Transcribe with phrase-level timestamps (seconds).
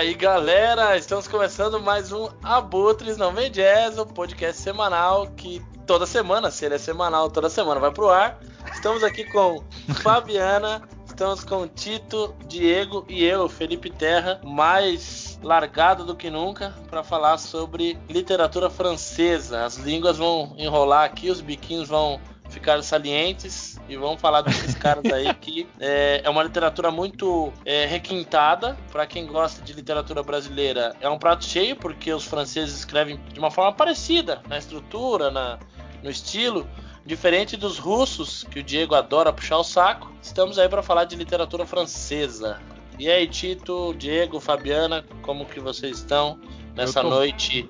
[0.00, 5.62] aí, galera, estamos começando mais um Abutres Não Vem Jazz, o um podcast semanal que
[5.86, 8.40] toda semana, se ele é semanal, toda semana vai pro ar.
[8.72, 9.62] Estamos aqui com
[10.00, 17.04] Fabiana, estamos com Tito, Diego e eu, Felipe Terra, mais largado do que nunca para
[17.04, 19.66] falar sobre literatura francesa.
[19.66, 22.18] As línguas vão enrolar aqui, os biquinhos vão
[22.50, 27.86] ficar salientes e vamos falar desses caras aí que é, é, uma literatura muito é,
[27.86, 30.94] requintada para quem gosta de literatura brasileira.
[31.00, 35.58] É um prato cheio porque os franceses escrevem de uma forma parecida na estrutura, na,
[36.02, 36.68] no estilo,
[37.06, 40.12] diferente dos russos que o Diego adora puxar o saco.
[40.20, 42.60] Estamos aí para falar de literatura francesa.
[42.98, 46.38] E aí, Tito, Diego, Fabiana, como que vocês estão
[46.74, 47.08] nessa tô...
[47.08, 47.68] noite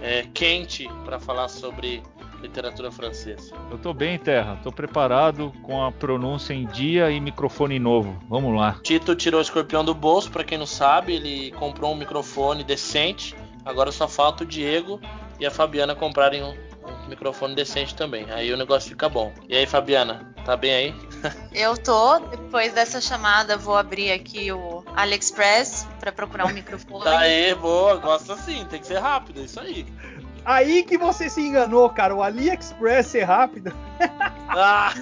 [0.00, 2.02] é, quente para falar sobre
[2.40, 3.54] literatura francesa?
[3.70, 4.58] Eu tô bem, Terra.
[4.62, 8.18] Tô preparado com a pronúncia em dia e microfone novo.
[8.28, 8.78] Vamos lá.
[8.82, 13.34] Tito tirou o escorpião do bolso, para quem não sabe, ele comprou um microfone decente.
[13.64, 15.00] Agora só falta o Diego
[15.38, 18.30] e a Fabiana comprarem um, um microfone decente também.
[18.30, 19.32] Aí o negócio fica bom.
[19.48, 20.94] E aí, Fabiana, tá bem aí?
[21.52, 22.18] Eu tô.
[22.18, 27.04] Depois dessa chamada, vou abrir aqui o AliExpress para procurar um microfone.
[27.04, 27.96] Tá aí, boa.
[27.96, 28.64] Gosto assim.
[28.64, 29.40] Tem que ser rápido.
[29.40, 29.86] É isso aí.
[30.48, 32.14] Aí que você se enganou, cara.
[32.14, 33.70] O AliExpress é rápido.
[34.48, 34.94] Ah.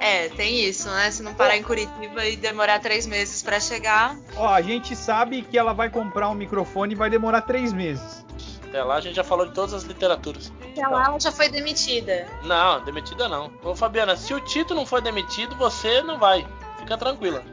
[0.00, 1.10] É, tem isso, né?
[1.10, 4.16] Se não parar em Curitiba e demorar três meses para chegar.
[4.34, 8.24] Ó, a gente sabe que ela vai comprar um microfone e vai demorar três meses.
[8.66, 10.50] Até lá a gente já falou de todas as literaturas.
[10.72, 12.26] Até lá ela já foi demitida.
[12.42, 13.52] Não, demitida não.
[13.62, 16.48] Ô Fabiana, se o Tito não foi demitido, você não vai.
[16.78, 17.44] Fica tranquila.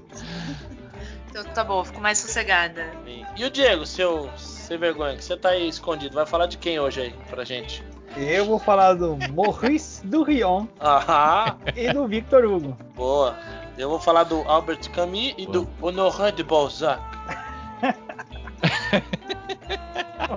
[1.31, 2.91] então tá bom, fico mais sossegada.
[3.37, 4.29] E o Diego, seu
[4.67, 6.15] sem vergonha, que você tá aí escondido.
[6.15, 7.83] Vai falar de quem hoje aí pra gente?
[8.17, 11.57] Eu vou falar do Maurice Durion Aham.
[11.77, 12.77] e do Victor Hugo.
[12.95, 13.37] Boa.
[13.77, 15.53] Eu vou falar do Albert Camus e Boa.
[15.53, 17.01] do Honoré de Balzac.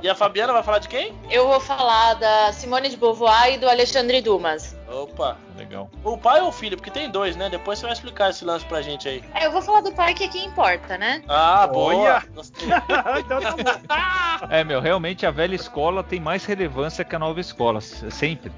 [0.01, 1.13] e a Fabiana vai falar de quem?
[1.29, 4.75] Eu vou falar da Simone de Beauvoir e do Alexandre Dumas.
[4.88, 5.90] Opa, legal.
[6.03, 6.75] O pai ou o filho?
[6.75, 7.50] Porque tem dois, né?
[7.50, 9.23] Depois você vai explicar esse lance pra gente aí.
[9.35, 11.22] É, eu vou falar do pai que é quem importa, né?
[11.28, 12.23] Ah, boa!
[13.19, 14.50] então tá bom.
[14.50, 18.51] É, meu, realmente a velha escola tem mais relevância que a nova escola, sempre.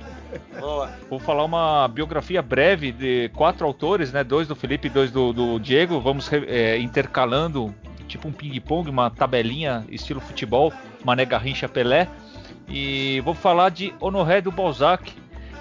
[0.60, 0.92] Boa.
[1.10, 4.24] Vou falar uma biografia breve de quatro autores, né?
[4.24, 6.00] Dois do Felipe e dois do, do Diego.
[6.00, 7.74] Vamos é, intercalando,
[8.12, 10.74] tipo um ping-pong, uma tabelinha estilo futebol,
[11.04, 12.08] Mané Garrincha Pelé.
[12.68, 15.12] E vou falar de Honoré do Balzac,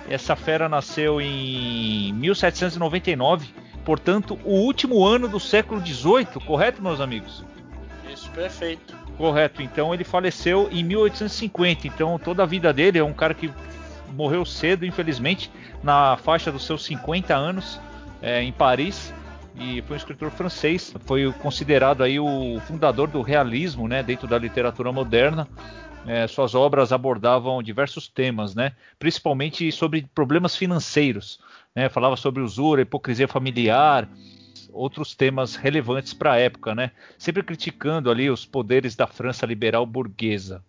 [0.09, 3.49] essa fera nasceu em 1799,
[3.85, 7.45] portanto, o último ano do século XVIII, correto, meus amigos?
[8.13, 8.97] Isso, perfeito.
[9.17, 13.51] Correto, então ele faleceu em 1850, então toda a vida dele é um cara que
[14.13, 15.51] morreu cedo, infelizmente,
[15.83, 17.81] na faixa dos seus 50 anos,
[18.23, 19.13] é, em Paris,
[19.57, 24.39] e foi um escritor francês, foi considerado aí o fundador do realismo, né, dentro da
[24.39, 25.47] literatura moderna,
[26.07, 28.73] é, suas obras abordavam diversos temas, né?
[28.99, 31.39] principalmente sobre problemas financeiros.
[31.75, 31.89] Né?
[31.89, 34.09] Falava sobre usura, hipocrisia familiar,
[34.73, 36.91] outros temas relevantes para a época, né?
[37.19, 40.65] sempre criticando ali os poderes da França liberal burguesa.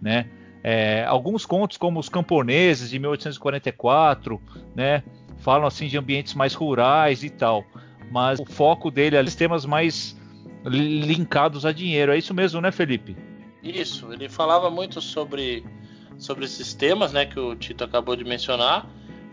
[0.00, 0.30] Né?
[0.62, 4.40] É, alguns contos, como Os Camponeses, de 1844,
[4.74, 5.02] né?
[5.38, 7.64] falam assim de ambientes mais rurais e tal,
[8.10, 10.16] mas o foco dele é temas mais
[10.64, 12.12] linkados a dinheiro.
[12.12, 13.16] É isso mesmo, né, Felipe?
[13.62, 15.64] Isso, ele falava muito sobre,
[16.18, 18.86] sobre esses temas, né, que o Tito acabou de mencionar.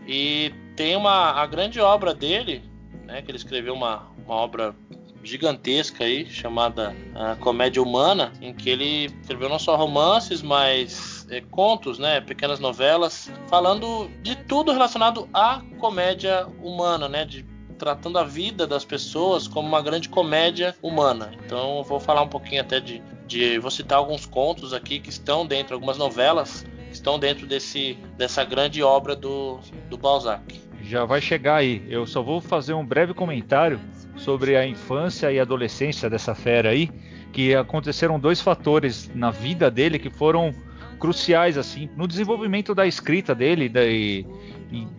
[0.06, 2.62] E tem uma a grande obra dele,
[3.04, 4.74] né, que ele escreveu uma, uma obra
[5.22, 11.40] gigantesca aí, chamada a Comédia Humana, em que ele escreveu não só romances, mas é,
[11.40, 17.42] contos, né, pequenas novelas, falando de tudo relacionado à comédia humana, né, de
[17.78, 21.30] tratando a vida das pessoas como uma grande comédia humana.
[21.44, 25.08] Então eu vou falar um pouquinho até de, de vou citar alguns contos aqui que
[25.08, 29.58] estão dentro, algumas novelas que estão dentro desse, dessa grande obra do,
[29.88, 30.42] do Balzac.
[30.82, 31.84] Já vai chegar aí.
[31.88, 33.80] Eu só vou fazer um breve comentário
[34.16, 36.90] sobre a infância e adolescência dessa fera aí,
[37.32, 40.54] que aconteceram dois fatores na vida dele que foram
[40.98, 43.80] cruciais assim no desenvolvimento da escrita dele da,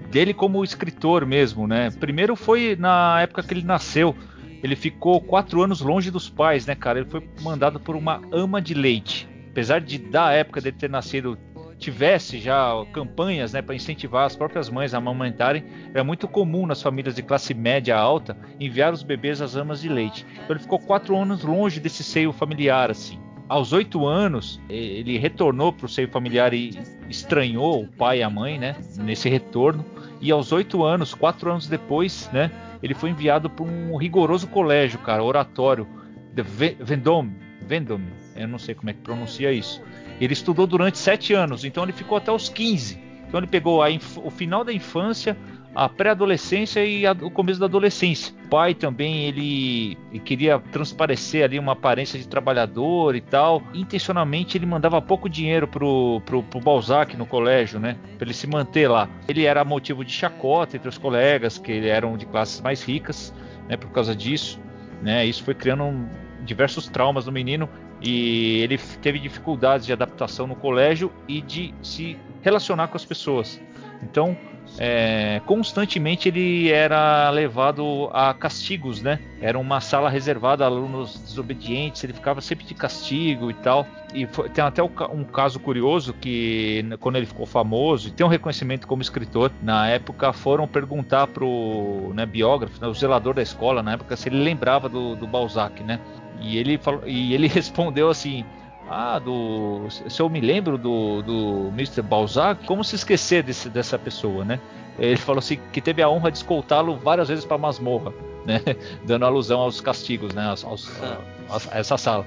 [0.09, 1.91] dele como escritor mesmo, né?
[1.99, 4.15] Primeiro foi na época que ele nasceu.
[4.61, 6.99] Ele ficou quatro anos longe dos pais, né, cara?
[6.99, 9.29] Ele foi mandado por uma ama de leite.
[9.51, 11.37] Apesar de da época dele ter nascido
[11.77, 15.63] tivesse já campanhas né, para incentivar as próprias mães a amamentarem,
[15.93, 19.87] era muito comum nas famílias de classe média alta enviar os bebês às amas de
[19.87, 20.25] leite.
[20.33, 23.17] Então ele ficou quatro anos longe desse seio familiar, assim
[23.49, 26.79] aos oito anos, ele retornou para o seio familiar e
[27.09, 28.75] estranhou o pai e a mãe, né?
[28.97, 29.83] Nesse retorno.
[30.21, 32.51] E aos oito anos, quatro anos depois, né?
[32.83, 35.87] Ele foi enviado para um rigoroso colégio, cara, oratório,
[36.31, 39.81] de Vendôme, Vendôme, eu não sei como é que pronuncia isso.
[40.21, 42.99] Ele estudou durante sete anos, então ele ficou até os 15.
[43.27, 43.81] Então ele pegou
[44.23, 45.37] o final da infância,
[45.73, 48.33] a pré-adolescência e a, o começo da adolescência.
[48.45, 53.61] O pai também ele, ele, queria transparecer ali uma aparência de trabalhador e tal.
[53.73, 57.97] Intencionalmente ele mandava pouco dinheiro pro, pro, pro Balzac no colégio, né?
[58.17, 59.07] Para ele se manter lá.
[59.27, 63.33] Ele era motivo de chacota entre os colegas que eram de classes mais ricas,
[63.67, 63.77] né?
[63.77, 64.59] Por causa disso,
[65.01, 65.25] né?
[65.25, 66.09] Isso foi criando um,
[66.43, 67.69] diversos traumas no menino
[68.01, 73.61] e ele teve dificuldades de adaptação no colégio e de se relacionar com as pessoas.
[74.01, 74.37] Então,
[74.77, 79.19] é, constantemente ele era levado a castigos, né?
[79.41, 83.85] Era uma sala reservada a alunos desobedientes, ele ficava sempre de castigo e tal.
[84.13, 88.29] E foi, tem até um caso curioso que quando ele ficou famoso e tem um
[88.29, 93.83] reconhecimento como escritor, na época foram perguntar pro né, biógrafo, né, o zelador da escola
[93.83, 95.99] na época, se ele lembrava do, do Balzac, né?
[96.41, 98.45] E ele, falou, e ele respondeu assim:
[98.89, 99.87] ah, do.
[99.89, 102.01] Se eu me lembro do, do Mr.
[102.01, 104.59] Balzac, como se esquecer desse, dessa pessoa, né?
[104.97, 108.11] Ele falou assim que teve a honra de escoltá-lo várias vezes para masmorra,
[108.45, 108.61] né?
[109.05, 110.47] Dando alusão aos castigos, né?
[110.47, 112.25] Aos, aos, a, a essa sala.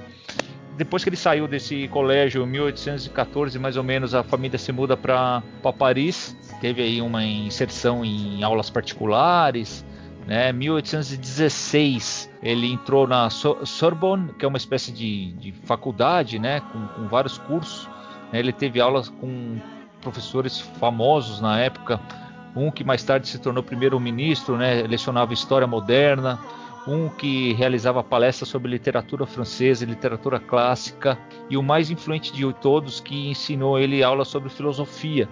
[0.77, 4.97] Depois que ele saiu desse colégio, em 1814 mais ou menos, a família se muda
[4.97, 5.43] para
[5.77, 6.35] Paris.
[6.61, 9.85] Teve aí uma inserção em aulas particulares,
[10.25, 10.51] né?
[10.53, 16.59] 1816 ele entrou na Sorbonne, que é uma espécie de, de faculdade, né?
[16.59, 17.87] Com, com vários cursos.
[18.31, 18.39] Né?
[18.39, 19.57] Ele teve aulas com
[20.01, 21.99] professores famosos na época.
[22.55, 24.83] Um que mais tarde se tornou primeiro-ministro, né?
[24.83, 26.39] Lecionava história moderna.
[26.85, 31.17] Um que realizava palestras sobre literatura francesa e literatura clássica.
[31.49, 35.27] E o mais influente de todos, que ensinou ele aulas sobre filosofia,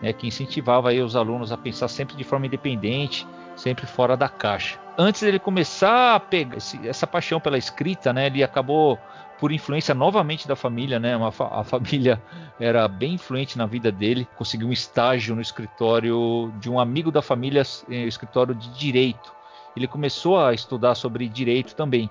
[0.00, 0.12] né?
[0.12, 3.26] Que incentivava aí os alunos a pensar sempre de forma independente
[3.56, 4.78] sempre fora da caixa.
[4.98, 8.98] Antes dele começar a pegar essa paixão pela escrita, né, ele acabou
[9.38, 11.14] por influência novamente da família, né?
[11.50, 12.22] A família
[12.58, 14.26] era bem influente na vida dele.
[14.36, 19.34] Conseguiu um estágio no escritório de um amigo da família, eh, escritório de direito.
[19.76, 22.08] Ele começou a estudar sobre direito também,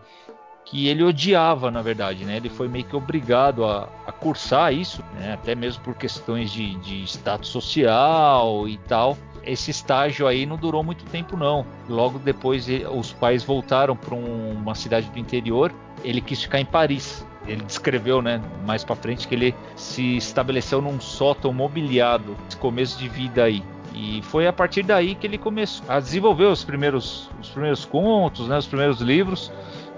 [0.66, 2.38] que ele odiava, na verdade, né?
[2.38, 5.34] Ele foi meio que obrigado a, a cursar isso, né?
[5.34, 9.16] até mesmo por questões de, de status social e tal
[9.46, 11.66] esse estágio aí não durou muito tempo não.
[11.88, 15.72] Logo depois os pais voltaram para um, uma cidade do interior.
[16.04, 17.26] Ele quis ficar em Paris.
[17.48, 22.98] Ele descreveu, né, mais para frente que ele se estabeleceu num sótão mobiliado, esse começo
[22.98, 23.64] de vida aí.
[23.94, 28.48] E foi a partir daí que ele começou a desenvolver os primeiros, os primeiros contos,
[28.48, 29.52] né, os primeiros livros.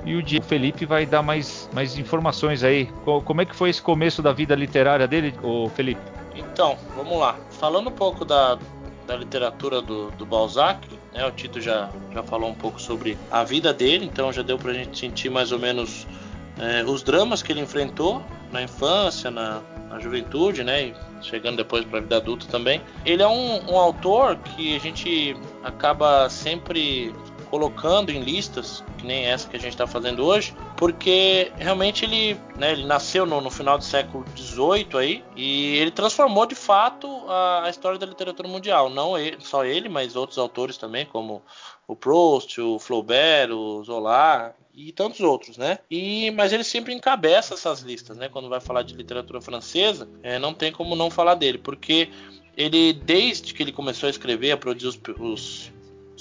[0.07, 2.89] E o Felipe vai dar mais, mais informações aí.
[3.04, 6.00] Como é que foi esse começo da vida literária dele, o Felipe?
[6.33, 7.36] Então, vamos lá.
[7.51, 8.57] Falando um pouco da,
[9.06, 10.87] da literatura do, do Balzac.
[11.14, 11.26] Né?
[11.26, 14.71] O Tito já, já falou um pouco sobre a vida dele, então já deu para
[14.71, 16.07] a gente sentir mais ou menos
[16.57, 20.83] é, os dramas que ele enfrentou na infância, na, na juventude, né?
[20.83, 22.81] E chegando depois para a vida adulta também.
[23.06, 27.14] Ele é um, um autor que a gente acaba sempre
[27.49, 32.39] colocando em listas, que nem essa que a gente está fazendo hoje, porque realmente ele,
[32.57, 37.07] né, ele nasceu no, no, final do século XVIII aí e ele transformou de fato
[37.27, 38.89] a, a história da literatura mundial.
[38.89, 41.42] Não ele, só ele, mas outros autores também, como
[41.87, 45.80] o Proust, o Flaubert, o Zola e tantos outros, né?
[45.89, 48.30] E mas ele sempre encabeça essas listas, né?
[48.30, 52.09] Quando vai falar de literatura francesa, é, não tem como não falar dele, porque
[52.56, 55.76] ele desde que ele começou a escrever, a produzir os, os os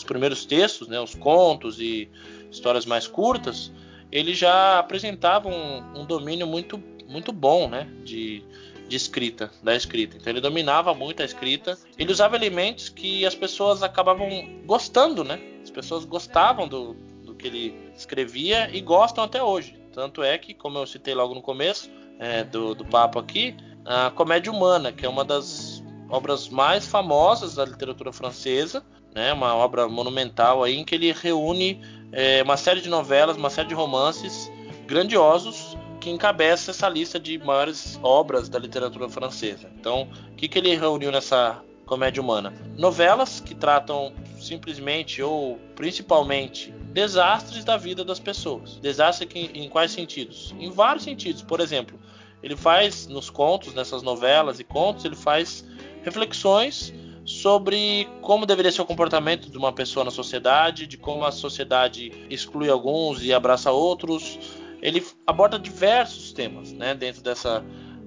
[0.06, 2.08] primeiros textos, né, os contos e
[2.50, 3.70] histórias mais curtas,
[4.10, 8.42] ele já apresentava um, um domínio muito, muito bom né, de,
[8.88, 10.16] de escrita, da escrita.
[10.16, 11.76] Então ele dominava muito a escrita.
[11.98, 14.28] Ele usava elementos que as pessoas acabavam
[14.64, 15.40] gostando, né?
[15.62, 16.94] As pessoas gostavam do,
[17.24, 19.76] do que ele escrevia e gostam até hoje.
[19.92, 24.10] Tanto é que, como eu citei logo no começo é, do, do papo aqui, a
[24.10, 28.84] Comédia Humana, que é uma das obras mais famosas da literatura francesa,
[29.16, 31.80] né, uma obra monumental aí em que ele reúne
[32.12, 34.52] é, uma série de novelas, uma série de romances
[34.86, 39.70] grandiosos que encabeça essa lista de maiores obras da literatura francesa.
[39.80, 42.52] Então, o que, que ele reuniu nessa comédia humana?
[42.76, 48.76] Novelas que tratam simplesmente ou principalmente desastres da vida das pessoas.
[48.76, 50.54] Desastres que, em quais sentidos?
[50.60, 51.42] Em vários sentidos.
[51.42, 51.98] Por exemplo,
[52.42, 55.64] ele faz nos contos, nessas novelas e contos, ele faz
[56.04, 56.92] reflexões
[57.26, 62.12] sobre como deveria ser o comportamento de uma pessoa na sociedade, de como a sociedade
[62.30, 64.38] exclui alguns e abraça outros.
[64.80, 67.64] Ele aborda diversos temas né, dentro dessa,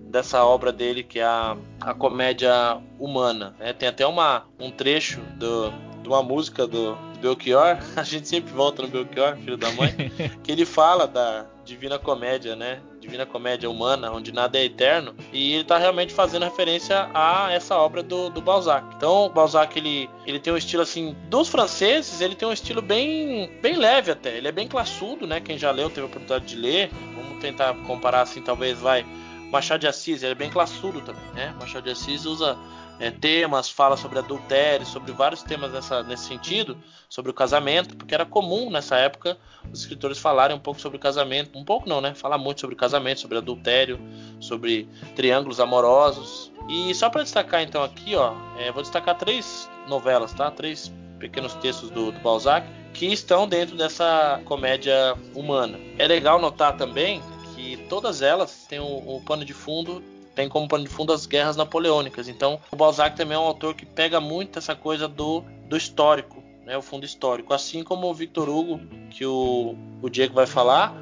[0.10, 3.54] dessa obra dele, que é a, a comédia humana.
[3.60, 3.74] Né?
[3.74, 5.70] Tem até uma, um trecho do,
[6.02, 9.94] de uma música do Belchior, a gente sempre volta no Belchior, filho da mãe,
[10.42, 12.82] que ele fala da Divina Comédia, né?
[13.10, 17.76] Divina Comédia Humana, onde nada é eterno, e ele está realmente fazendo referência a essa
[17.76, 18.86] obra do, do Balzac.
[18.96, 23.52] Então, Balzac ele, ele tem um estilo assim dos franceses, ele tem um estilo bem
[23.62, 24.38] bem leve até.
[24.38, 25.40] Ele é bem classudo, né?
[25.40, 26.92] Quem já leu teve a oportunidade de ler.
[27.16, 29.06] Vamos tentar comparar assim, talvez vai
[29.52, 31.56] Machado de Assis, ele é bem classudo também, né?
[31.60, 32.56] Machado de Assis usa
[33.00, 36.78] é, temas, fala sobre adultério, sobre vários temas nessa, nesse sentido,
[37.08, 39.38] sobre o casamento, porque era comum nessa época
[39.72, 42.14] os escritores falarem um pouco sobre o casamento, um pouco não, né?
[42.14, 44.00] Falar muito sobre casamento, sobre adultério,
[44.40, 46.52] sobre triângulos amorosos.
[46.68, 50.52] E só para destacar então aqui, ó, é, vou destacar três novelas, tá?
[50.52, 55.80] Três pequenos textos do, do Balzac que estão dentro dessa comédia humana.
[55.98, 57.22] É legal notar também
[57.56, 60.04] que todas elas têm o, o pano de fundo
[60.40, 62.30] tem como pano de fundo as guerras napoleônicas.
[62.30, 66.42] Então, o Balzac também é um autor que pega muito essa coisa do, do histórico,
[66.66, 68.80] né, o fundo histórico, assim como o Victor Hugo,
[69.10, 70.96] que o, o Diego vai falar,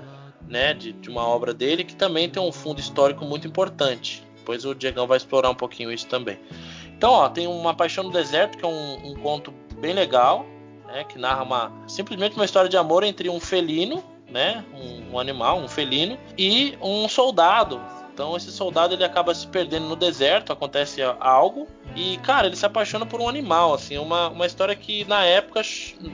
[0.47, 4.25] né, de, de uma obra dele, que também tem um fundo histórico muito importante.
[4.37, 6.39] Depois o Diegão vai explorar um pouquinho isso também.
[6.97, 10.47] Então, ó, tem uma Paixão no Deserto, que é um, um conto bem legal,
[10.87, 15.19] né, que narra uma, simplesmente uma história de amor entre um felino, né, um, um
[15.19, 17.79] animal, um felino, e um soldado
[18.17, 22.65] então esse soldado ele acaba se perdendo no deserto, acontece algo e cara ele se
[22.65, 25.61] apaixona por um animal, assim, uma, uma história que na época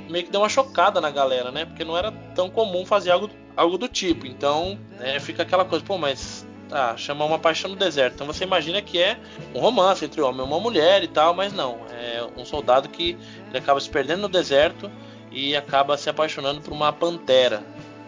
[0.10, 1.64] meio que deu uma chocada na galera, né?
[1.64, 4.28] Porque não era tão comum fazer algo, algo do tipo.
[4.28, 8.16] Então né, fica aquela coisa, pô, mas tá, chama uma paixão no deserto.
[8.16, 9.18] Então você imagina que é
[9.56, 12.90] um romance entre um homem e uma mulher e tal, mas não, é um soldado
[12.90, 13.18] que
[13.48, 14.92] ele acaba se perdendo no deserto
[15.32, 17.64] e acaba se apaixonando por uma pantera.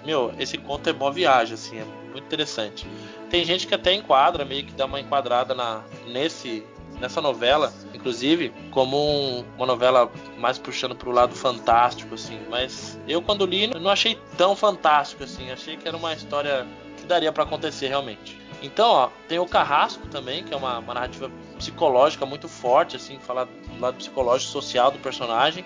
[0.05, 2.87] Meu, esse conto é boa viagem, assim, é muito interessante.
[3.29, 6.65] Tem gente que até enquadra, meio que dá uma enquadrada na, nesse,
[6.99, 12.39] nessa novela, inclusive, como um, uma novela mais puxando para o lado fantástico, assim.
[12.49, 15.51] Mas eu, quando li, não achei tão fantástico, assim.
[15.51, 16.65] Achei que era uma história
[16.97, 18.39] que daria para acontecer realmente.
[18.61, 23.19] Então, ó, tem o Carrasco também, que é uma, uma narrativa psicológica muito forte, assim,
[23.19, 25.65] falar do lado psicológico social do personagem,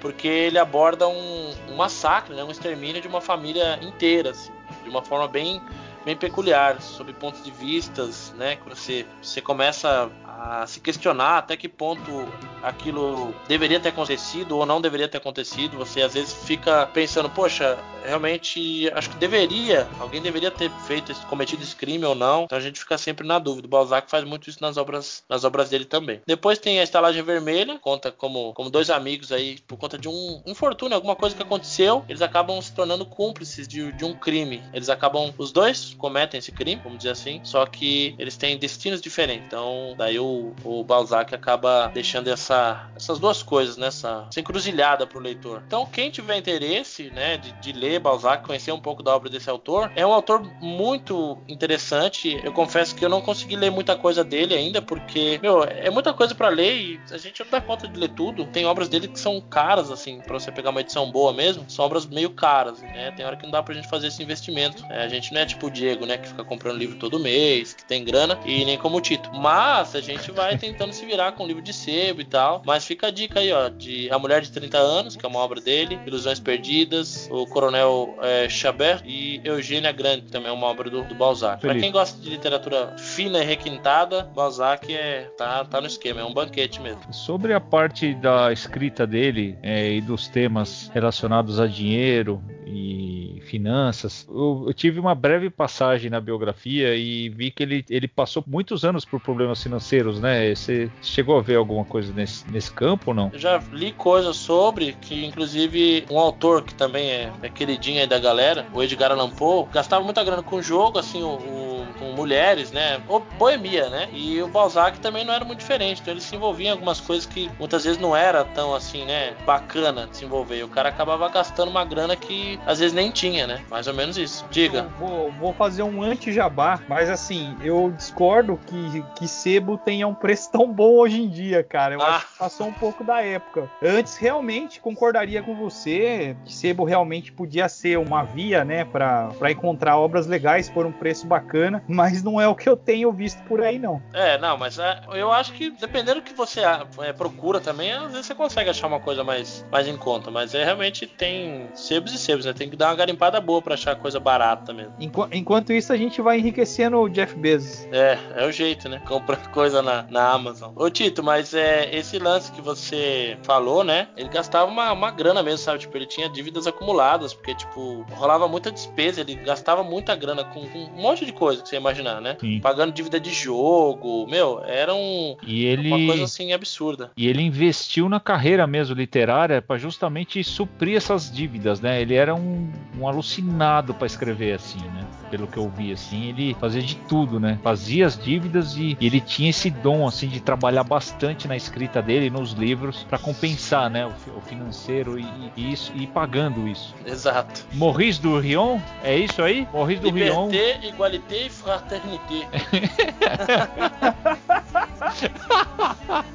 [0.00, 4.50] porque ele aborda um, um massacre, né, um extermínio de uma família inteira, assim,
[4.82, 5.62] de uma forma bem
[6.04, 8.56] bem peculiar, sob pontos de vistas, né?
[8.56, 12.26] Que você, você começa a se questionar até que ponto
[12.62, 15.76] aquilo deveria ter acontecido ou não deveria ter acontecido.
[15.76, 21.62] Você às vezes fica pensando, poxa, realmente acho que deveria, alguém deveria ter feito cometido
[21.62, 22.44] esse crime ou não.
[22.44, 23.66] Então a gente fica sempre na dúvida.
[23.66, 26.20] O Balzac faz muito isso nas obras, nas obras dele também.
[26.26, 30.42] Depois tem a estalagem vermelha, conta como, como dois amigos aí por conta de um
[30.46, 34.62] infortúnio, alguma coisa que aconteceu, eles acabam se tornando cúmplices de, de um crime.
[34.72, 39.00] Eles acabam os dois cometem esse crime, vamos dizer assim, só que eles têm destinos
[39.00, 39.46] diferentes.
[39.46, 40.31] Então, daí o
[40.64, 45.62] o, Balzac acaba deixando essa, essas duas coisas, né, essa encruzilhada para o leitor.
[45.66, 49.48] Então, quem tiver interesse né, de, de, ler Balzac, conhecer um pouco da obra desse
[49.48, 52.40] autor, é um autor muito interessante.
[52.42, 56.12] Eu confesso que eu não consegui ler muita coisa dele ainda, porque, meu, é muita
[56.12, 58.44] coisa para ler e a gente não dá conta de ler tudo.
[58.46, 61.84] Tem obras dele que são caras, assim, para você pegar uma edição boa mesmo, são
[61.84, 63.10] obras meio caras, né?
[63.12, 64.84] Tem hora que não dá pra gente fazer esse investimento.
[64.90, 67.72] É, a gente não é tipo o Diego, né, que fica comprando livro todo mês,
[67.72, 69.30] que tem grana, e nem como o Tito.
[69.32, 72.62] Mas a gente gente vai tentando se virar com o livro de sebo e tal.
[72.64, 75.38] Mas fica a dica aí, ó, de A Mulher de 30 Anos, que é uma
[75.38, 80.66] obra dele, Ilusões Perdidas, o Coronel é, Chabert e Eugênia Grande, que também é uma
[80.66, 81.60] obra do, do Balzac.
[81.60, 86.24] Para quem gosta de literatura fina e requintada, Balzac é, tá, tá no esquema, é
[86.24, 87.12] um banquete mesmo.
[87.12, 94.26] Sobre a parte da escrita dele é, e dos temas relacionados a dinheiro e finanças,
[94.28, 98.84] eu, eu, tive uma breve passagem na biografia e vi que ele, ele passou muitos
[98.84, 100.54] anos por problemas financeiros né?
[100.54, 103.30] Você chegou a ver alguma coisa nesse, nesse campo ou não?
[103.32, 108.06] Eu já li coisas sobre que, inclusive, um autor que também é, é queridinho aí
[108.06, 111.72] da galera, o Edgar Allan Poe, gastava muita grana com o jogo, assim, o, o
[112.02, 113.00] com mulheres, né?
[113.08, 114.08] Ou boemia, né?
[114.12, 116.00] E o Balzac também não era muito diferente.
[116.00, 119.34] Então ele se envolvia em algumas coisas que muitas vezes não era tão assim, né?
[119.46, 120.58] Bacana de se envolver.
[120.58, 123.60] E o cara acabava gastando uma grana que às vezes nem tinha, né?
[123.70, 124.44] Mais ou menos isso.
[124.50, 124.88] Diga.
[124.98, 130.50] Vou, vou, fazer um anti-jabá, mas assim, eu discordo que, que sebo tenha um preço
[130.50, 131.94] tão bom hoje em dia, cara.
[131.94, 132.16] Eu ah.
[132.16, 133.70] acho que passou um pouco da época.
[133.82, 138.84] Antes, realmente, concordaria com você que sebo realmente podia ser uma via, né?
[138.84, 143.12] para encontrar obras legais por um preço bacana mas não é o que eu tenho
[143.12, 144.02] visto por aí, não.
[144.12, 146.60] É, não, mas é, eu acho que dependendo do que você
[147.00, 150.54] é, procura também, às vezes você consegue achar uma coisa mais, mais em conta, mas
[150.54, 152.52] é realmente tem sebos e sebos, né?
[152.52, 154.94] Tem que dar uma garimpada boa para achar coisa barata mesmo.
[154.98, 157.86] Enqu enquanto isso, a gente vai enriquecendo o Jeff Bezos.
[157.92, 159.00] É, é o jeito, né?
[159.06, 160.72] Comprando coisa na, na Amazon.
[160.76, 164.08] Ô Tito, mas é esse lance que você falou, né?
[164.16, 165.80] Ele gastava uma, uma grana mesmo, sabe?
[165.80, 170.66] Tipo, ele tinha dívidas acumuladas, porque, tipo, rolava muita despesa, ele gastava muita grana com,
[170.68, 172.36] com um monte de coisa que você imaginar, né?
[172.40, 172.60] Sim.
[172.60, 175.88] Pagando dívida de jogo, meu, era um, e ele...
[175.88, 177.10] uma coisa assim absurda.
[177.16, 182.00] E ele investiu na carreira mesmo literária para justamente suprir essas dívidas, né?
[182.00, 185.06] Ele era um, um alucinado para escrever assim, né?
[185.30, 187.58] Pelo que eu vi, assim, ele fazia de tudo, né?
[187.62, 192.00] Fazia as dívidas e, e ele tinha esse dom, assim, de trabalhar bastante na escrita
[192.00, 194.06] dele, nos livros, para compensar, né?
[194.06, 195.26] O, o financeiro e,
[195.56, 196.94] e, isso e pagando isso.
[197.04, 197.66] Exato.
[197.72, 199.66] Maurice do Rion, é isso aí?
[199.72, 200.50] Maurice do Rion.
[200.50, 202.46] Liberté, igualité e fraternité.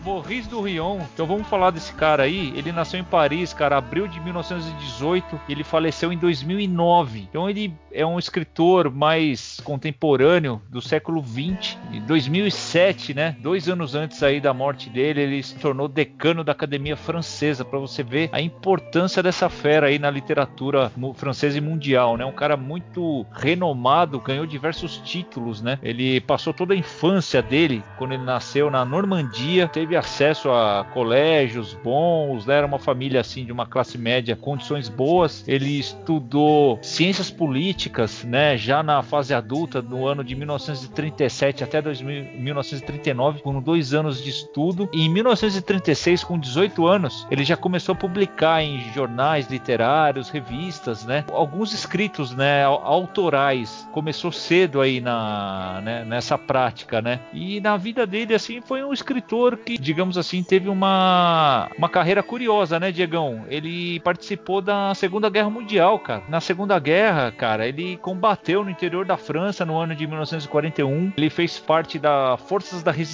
[0.05, 0.99] Maurice do Rion.
[1.13, 2.53] Então vamos falar desse cara aí.
[2.55, 5.39] Ele nasceu em Paris, cara, abril de 1918.
[5.47, 7.27] Ele faleceu em 2009.
[7.29, 11.77] Então ele é um escritor mais contemporâneo do século 20.
[11.91, 13.26] Em 2007, né?
[13.39, 17.63] Dois anos antes aí da morte dele, ele se tornou decano da Academia Francesa.
[17.63, 22.25] Para você ver a importância dessa fera aí na literatura francesa e mundial, né?
[22.25, 25.79] Um cara muito renomado, ganhou diversos títulos, né?
[25.81, 31.73] Ele passou toda a infância dele quando ele nasceu na Normandia, teve acesso a colégios
[31.73, 32.57] bons, né?
[32.57, 35.47] era uma família assim de uma classe média, condições boas.
[35.47, 38.57] Ele estudou ciências políticas, né?
[38.57, 44.29] Já na fase adulta, no ano de 1937 até 2000, 1939, com dois anos de
[44.29, 44.89] estudo.
[44.93, 51.05] E em 1936, com 18 anos, ele já começou a publicar em jornais literários, revistas,
[51.05, 51.25] né?
[51.31, 52.63] Alguns escritos, né?
[52.63, 53.87] Autorais.
[53.91, 56.05] Começou cedo aí na, né?
[56.05, 57.19] nessa prática, né?
[57.33, 62.23] E na vida dele, assim, foi um escritor que, digamos assim, teve uma, uma carreira
[62.23, 63.45] curiosa, né, Diegão?
[63.49, 66.23] Ele participou da Segunda Guerra Mundial, cara.
[66.29, 71.13] Na Segunda Guerra, cara, ele combateu no interior da França no ano de 1941.
[71.17, 73.06] Ele fez parte da Forças da Resistência,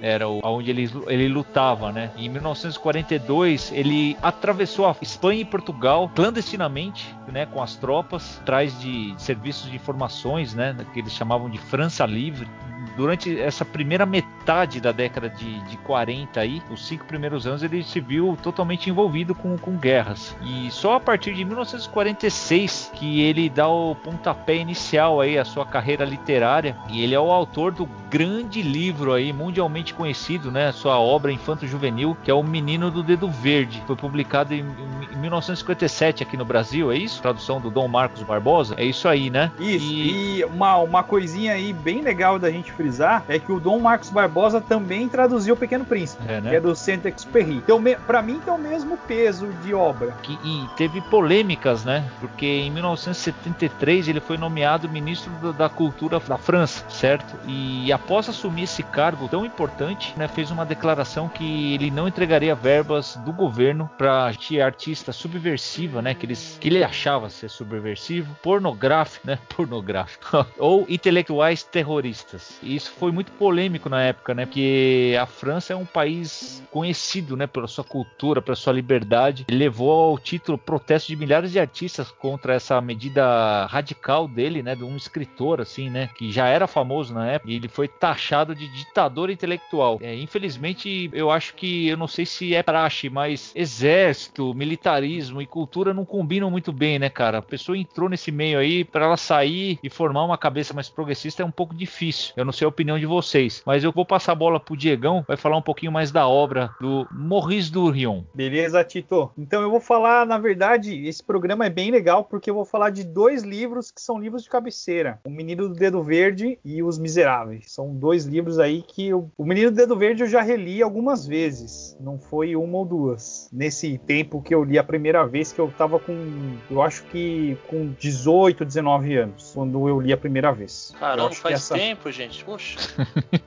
[0.00, 2.10] era o, onde ele, ele lutava, né?
[2.16, 9.14] Em 1942, ele atravessou a Espanha e Portugal clandestinamente, né, com as tropas, atrás de
[9.18, 12.48] serviços de informações, né, que eles chamavam de França Livre
[12.96, 17.82] durante essa primeira metade da década de, de 40 aí, os cinco primeiros anos, ele
[17.82, 20.36] se viu totalmente envolvido com, com guerras.
[20.42, 25.64] E só a partir de 1946 que ele dá o pontapé inicial aí à sua
[25.64, 26.76] carreira literária.
[26.90, 30.70] E ele é o autor do grande livro aí, mundialmente conhecido, né?
[30.72, 33.82] Sua obra infanto-juvenil, que é O Menino do Dedo Verde.
[33.86, 37.20] Foi publicado em, em 1957 aqui no Brasil, é isso?
[37.20, 38.74] Tradução do Dom Marcos Barbosa?
[38.78, 39.50] É isso aí, né?
[39.58, 39.84] Isso.
[39.84, 43.78] E, e uma, uma coisinha aí bem legal da gente frisar é que o Dom
[43.78, 46.50] Marcos Barbosa também traduziu O Pequeno Príncipe, é, né?
[46.50, 47.56] que é do Saint-Exupéry.
[47.56, 50.12] Então, para mim tem o mesmo peso de obra.
[50.22, 52.04] Que, e teve polêmicas, né?
[52.20, 57.34] Porque em 1973 ele foi nomeado ministro da Cultura da França, certo?
[57.46, 62.54] E após assumir esse cargo tão importante, né, fez uma declaração que ele não entregaria
[62.54, 64.30] verbas do governo para
[64.62, 66.14] artista subversiva, né?
[66.14, 69.38] Que, eles, que ele achava ser subversivo, pornográfico, né?
[69.54, 70.46] Pornográfico.
[70.58, 72.58] ou intelectuais terroristas.
[72.62, 74.46] E isso foi muito polêmico na época, né?
[74.46, 79.44] Porque a França é um país conhecido, né, pela sua cultura, pela sua liberdade.
[79.48, 84.74] Ele levou ao título protesto de milhares de artistas contra essa medida radical dele, né,
[84.74, 87.50] de um escritor assim, né, que já era famoso na época.
[87.50, 89.98] E ele foi taxado de ditador intelectual.
[90.02, 95.46] É, infelizmente, eu acho que eu não sei se é praxe, mas exército, militarismo e
[95.46, 97.38] cultura não combinam muito bem, né, cara?
[97.38, 101.42] A pessoa entrou nesse meio aí para ela sair e formar uma cabeça mais progressista
[101.42, 102.32] é um pouco difícil.
[102.36, 105.24] Eu não sei a opinião de vocês, mas eu vou passar a bola pro Diegão,
[105.26, 108.22] vai falar um pouquinho mais da obra do Maurice Durion.
[108.34, 109.30] Beleza, Tito.
[109.36, 112.90] Então eu vou falar, na verdade, esse programa é bem legal porque eu vou falar
[112.90, 116.98] de dois livros que são livros de cabeceira: O Menino do Dedo Verde e Os
[116.98, 117.70] Miseráveis.
[117.72, 119.30] São dois livros aí que eu...
[119.36, 123.48] o Menino do Dedo Verde eu já reli algumas vezes, não foi uma ou duas.
[123.52, 127.56] Nesse tempo que eu li a primeira vez, que eu tava com, eu acho que
[127.68, 130.94] com 18, 19 anos, quando eu li a primeira vez.
[130.98, 131.74] Caramba, faz essa...
[131.74, 132.44] tempo, gente.
[132.54, 132.78] Puxa.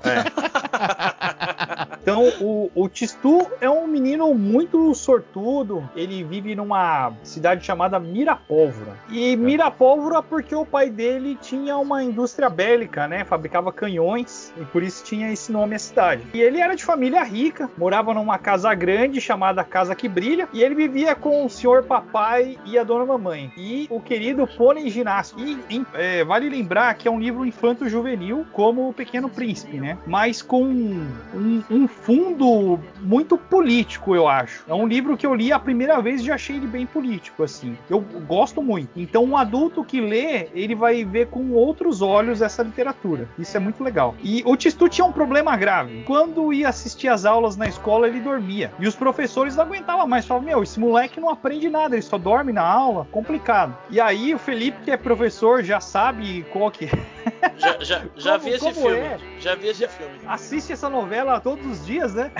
[0.03, 0.27] É.
[2.01, 5.89] então o, o Tistu é um menino muito sortudo.
[5.95, 8.97] Ele vive numa cidade chamada Mirapólvora.
[9.09, 13.23] E Mirapólvora porque o pai dele tinha uma indústria bélica, né?
[13.23, 16.27] Fabricava canhões e por isso tinha esse nome a cidade.
[16.33, 20.61] E ele era de família rica, morava numa casa grande chamada Casa que Brilha e
[20.61, 23.53] ele vivia com o senhor papai e a dona mamãe.
[23.55, 25.39] E o querido pônei ginástico.
[25.39, 29.97] E é, vale lembrar que é um livro infanto-juvenil como Pequeno Príncipe, né?
[30.05, 34.63] Mas com um, um fundo muito político, eu acho.
[34.67, 37.43] É um livro que eu li a primeira vez e já achei ele bem político,
[37.43, 37.77] assim.
[37.89, 38.89] Eu gosto muito.
[38.95, 43.29] Então, um adulto que lê, ele vai ver com outros olhos essa literatura.
[43.37, 44.15] Isso é muito legal.
[44.23, 46.03] E o Tistu tinha um problema grave.
[46.03, 48.71] Quando ia assistir as aulas na escola, ele dormia.
[48.79, 50.25] E os professores não aguentavam mais.
[50.25, 53.07] Falavam, meu, esse moleque não aprende nada, ele só dorme na aula.
[53.11, 53.77] Complicado.
[53.89, 57.17] E aí, o Felipe, que é professor, já sabe qual que é.
[57.57, 58.97] Já, já, já como, vi esse filme.
[58.97, 59.19] É?
[59.39, 60.15] Já vi esse filme.
[60.25, 62.31] Assiste essa novela todos os dias, né?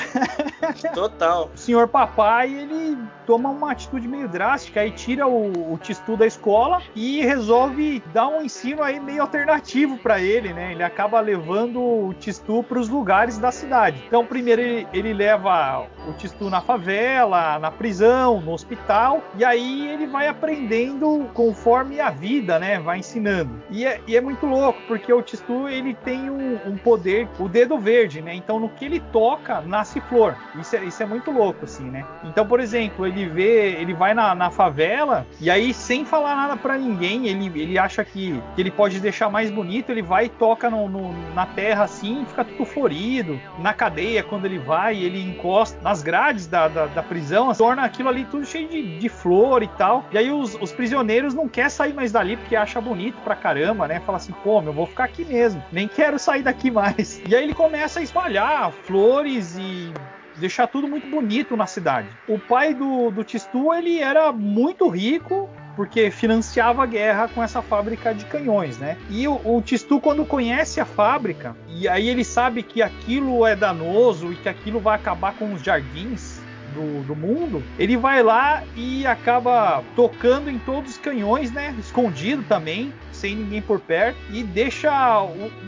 [0.93, 1.49] Total.
[1.53, 6.25] O senhor papai, ele toma uma atitude meio drástica e tira o, o Tistu da
[6.25, 10.71] escola e resolve dar um ensino aí meio alternativo para ele, né?
[10.71, 14.03] Ele acaba levando o Tistu para os lugares da cidade.
[14.07, 19.89] Então, primeiro ele, ele leva o Tistu na favela, na prisão, no hospital, e aí
[19.89, 22.79] ele vai aprendendo conforme a vida, né?
[22.79, 23.61] Vai ensinando.
[23.69, 27.47] E é, e é muito louco, porque o Tistu ele tem um, um, poder, o
[27.47, 28.33] dedo verde, né?
[28.33, 30.35] Então, no que ele toca, nasce flor.
[30.59, 32.05] Isso é, isso é muito louco, assim, né?
[32.23, 36.57] Então, por exemplo, ele vê, ele vai na, na favela e aí, sem falar nada
[36.57, 40.29] para ninguém, ele, ele acha que, que, ele pode deixar mais bonito, ele vai e
[40.29, 43.39] toca no, no, na terra assim, fica tudo florido.
[43.59, 48.09] Na cadeia, quando ele vai, ele encosta nas grades da, da, da prisão, torna aquilo
[48.09, 50.05] ali tudo cheio de, de flor e tal.
[50.11, 53.87] E aí os, os prisioneiros não querem sair mais dali porque acha bonito pra caramba,
[53.87, 53.99] né?
[53.99, 57.21] Fala assim, pô, eu vou ficar aqui mesmo, nem quero sair daqui mais.
[57.27, 59.91] E aí ele começa a espalhar flores e
[60.37, 62.07] deixar tudo muito bonito na cidade.
[62.27, 67.61] O pai do, do Tistu, ele era muito rico, porque financiava a guerra com essa
[67.61, 68.97] fábrica de canhões, né?
[69.09, 73.55] E o, o Tistu, quando conhece a fábrica, e aí ele sabe que aquilo é
[73.55, 76.37] danoso e que aquilo vai acabar com os jardins,
[76.73, 81.73] do, do, mundo, ele vai lá e acaba tocando em todos os canhões, né?
[81.79, 84.91] Escondido também sem ninguém por perto e deixa.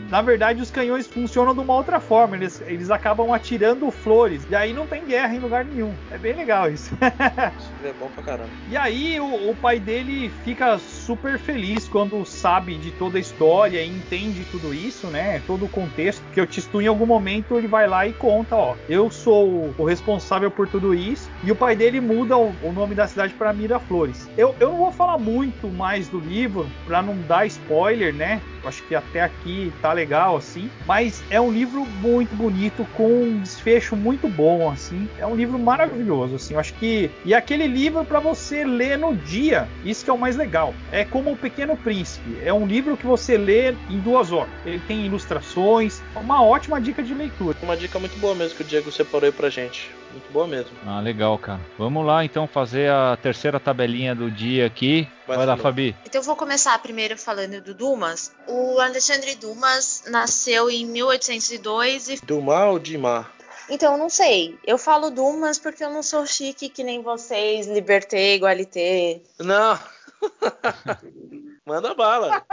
[0.08, 2.36] Na verdade, os canhões funcionam de uma outra forma.
[2.36, 4.46] Eles, eles acabam atirando flores.
[4.48, 5.92] E aí não tem guerra em lugar nenhum.
[6.10, 6.94] É bem legal isso.
[7.58, 8.50] isso é bom pra caramba.
[8.68, 13.82] E aí o, o pai dele fica super feliz quando sabe de toda a história
[13.82, 15.42] e entende tudo isso, né?
[15.46, 16.22] Todo o contexto.
[16.32, 19.84] Que o Tistu, em algum momento, ele vai lá e conta: ó, eu sou o
[19.84, 21.30] responsável por tudo isso.
[21.42, 24.28] E o pai dele muda o, o nome da cidade para Miraflores.
[24.36, 28.40] Eu, eu não vou falar muito mais do livro para não dar dar spoiler, né?
[28.64, 30.70] Acho que até aqui tá legal, assim.
[30.86, 35.08] Mas é um livro muito bonito, com um desfecho muito bom, assim.
[35.18, 36.54] É um livro maravilhoso, assim.
[36.54, 37.10] Eu acho que.
[37.24, 39.66] E aquele livro para você ler no dia.
[39.82, 40.74] Isso que é o mais legal.
[40.92, 42.38] É como O Pequeno Príncipe.
[42.44, 44.50] É um livro que você lê em duas horas.
[44.64, 46.02] Ele tem ilustrações.
[46.14, 47.56] Uma ótima dica de leitura.
[47.62, 49.90] Uma dica muito boa mesmo que o Diego separou aí pra gente.
[50.10, 50.76] Muito boa mesmo.
[50.86, 51.60] Ah, legal, cara.
[51.78, 55.08] Vamos lá então fazer a terceira tabelinha do dia aqui.
[55.26, 55.94] Vai, Vai lá, Fabi.
[56.04, 58.32] Então eu vou começar primeiro falando do Dumas.
[58.46, 62.20] O Alexandre Dumas nasceu em 1802 e.
[62.24, 63.32] Dumas ou Dimar?
[63.68, 64.58] Então, não sei.
[64.66, 69.22] Eu falo Dumas porque eu não sou chique que nem vocês, liberté, igualité.
[69.38, 69.78] Não.
[71.64, 72.44] Manda bala.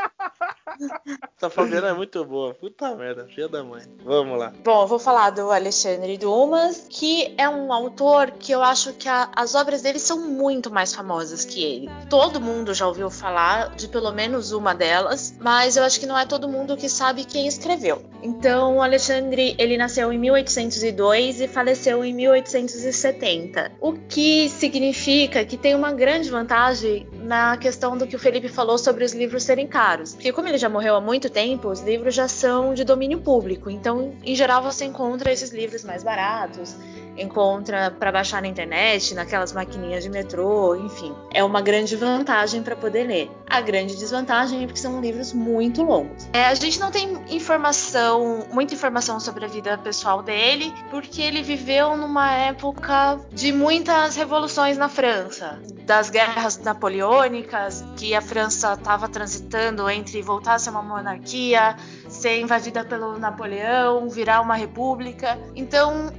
[1.37, 2.53] Essa Fabiana é muito boa.
[2.53, 3.83] Puta merda, filha da mãe.
[4.03, 4.53] Vamos lá.
[4.63, 9.07] Bom, eu vou falar do Alexandre Dumas, que é um autor que eu acho que
[9.07, 11.89] a, as obras dele são muito mais famosas que ele.
[12.09, 16.17] Todo mundo já ouviu falar de pelo menos uma delas, mas eu acho que não
[16.17, 18.03] é todo mundo que sabe quem escreveu.
[18.21, 23.71] Então, o Alexandre, ele nasceu em 1802 e faleceu em 1870.
[23.79, 28.77] O que significa que tem uma grande vantagem na questão do que o Felipe falou
[28.77, 30.13] sobre os livros serem caros.
[30.13, 33.69] Porque como ele já morreu há muito tempo, os livros já são de domínio público.
[33.69, 36.75] Então, em geral, você encontra esses livros mais baratos
[37.17, 41.15] encontra para baixar na internet, naquelas maquininhas de metrô, enfim.
[41.33, 43.31] É uma grande vantagem para poder ler.
[43.49, 46.27] A grande desvantagem é porque são livros muito longos.
[46.33, 51.41] É, a gente não tem informação, muita informação sobre a vida pessoal dele, porque ele
[51.41, 59.07] viveu numa época de muitas revoluções na França, das guerras napoleônicas, que a França estava
[59.07, 61.75] transitando entre voltar a ser uma monarquia,
[62.09, 65.39] ser invadida pelo Napoleão, virar uma república.
[65.55, 66.11] Então,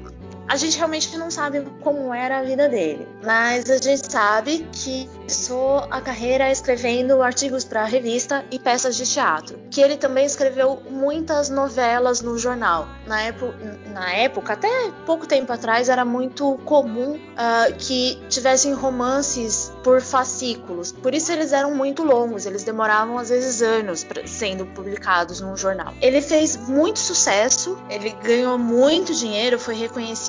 [0.48, 5.06] a gente realmente não sabe como era a vida dele, mas a gente sabe que
[5.18, 9.58] começou a carreira escrevendo artigos para revista e peças de teatro.
[9.70, 12.88] Que ele também escreveu muitas novelas no jornal.
[13.06, 13.54] Na, época,
[13.92, 20.92] na época até pouco tempo atrás, era muito comum uh, que tivessem romances por fascículos.
[20.92, 25.92] Por isso eles eram muito longos, eles demoravam às vezes anos sendo publicados num jornal.
[26.00, 29.74] Ele fez muito sucesso, ele ganhou muito dinheiro, foi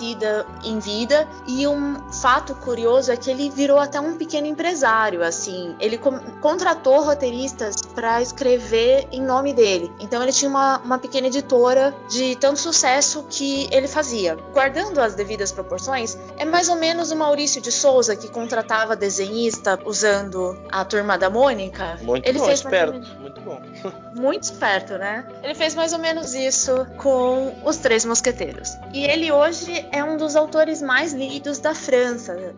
[0.10, 4.70] reconhecida em vida e um fato curioso é que ele virou até um pequeno empresário
[4.70, 5.76] empresário, assim.
[5.80, 5.98] Ele
[6.42, 9.92] contratou roteiristas para escrever em nome dele.
[10.00, 14.36] Então ele tinha uma, uma pequena editora de tanto sucesso que ele fazia.
[14.54, 19.80] Guardando as devidas proporções, é mais ou menos o Maurício de Souza que contratava desenhista
[19.86, 21.98] usando a turma da Mônica.
[22.02, 23.14] Muito ele bom, fez esperto, menos...
[23.18, 23.62] muito bom.
[24.16, 25.26] muito esperto, né?
[25.44, 28.78] Ele fez mais ou menos isso com Os Três Mosqueteiros.
[28.94, 32.54] E ele hoje é um dos autores mais lidos da França.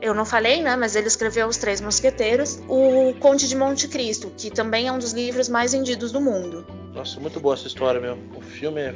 [0.00, 0.76] eu não falei, né?
[0.76, 4.98] Mas ele escreveu Os Três Mosqueteiros, o Conde de Monte Cristo, que também é um
[4.98, 6.66] dos livros mais vendidos do mundo.
[6.94, 8.18] Nossa, muito boa essa história, meu.
[8.36, 8.94] O filme é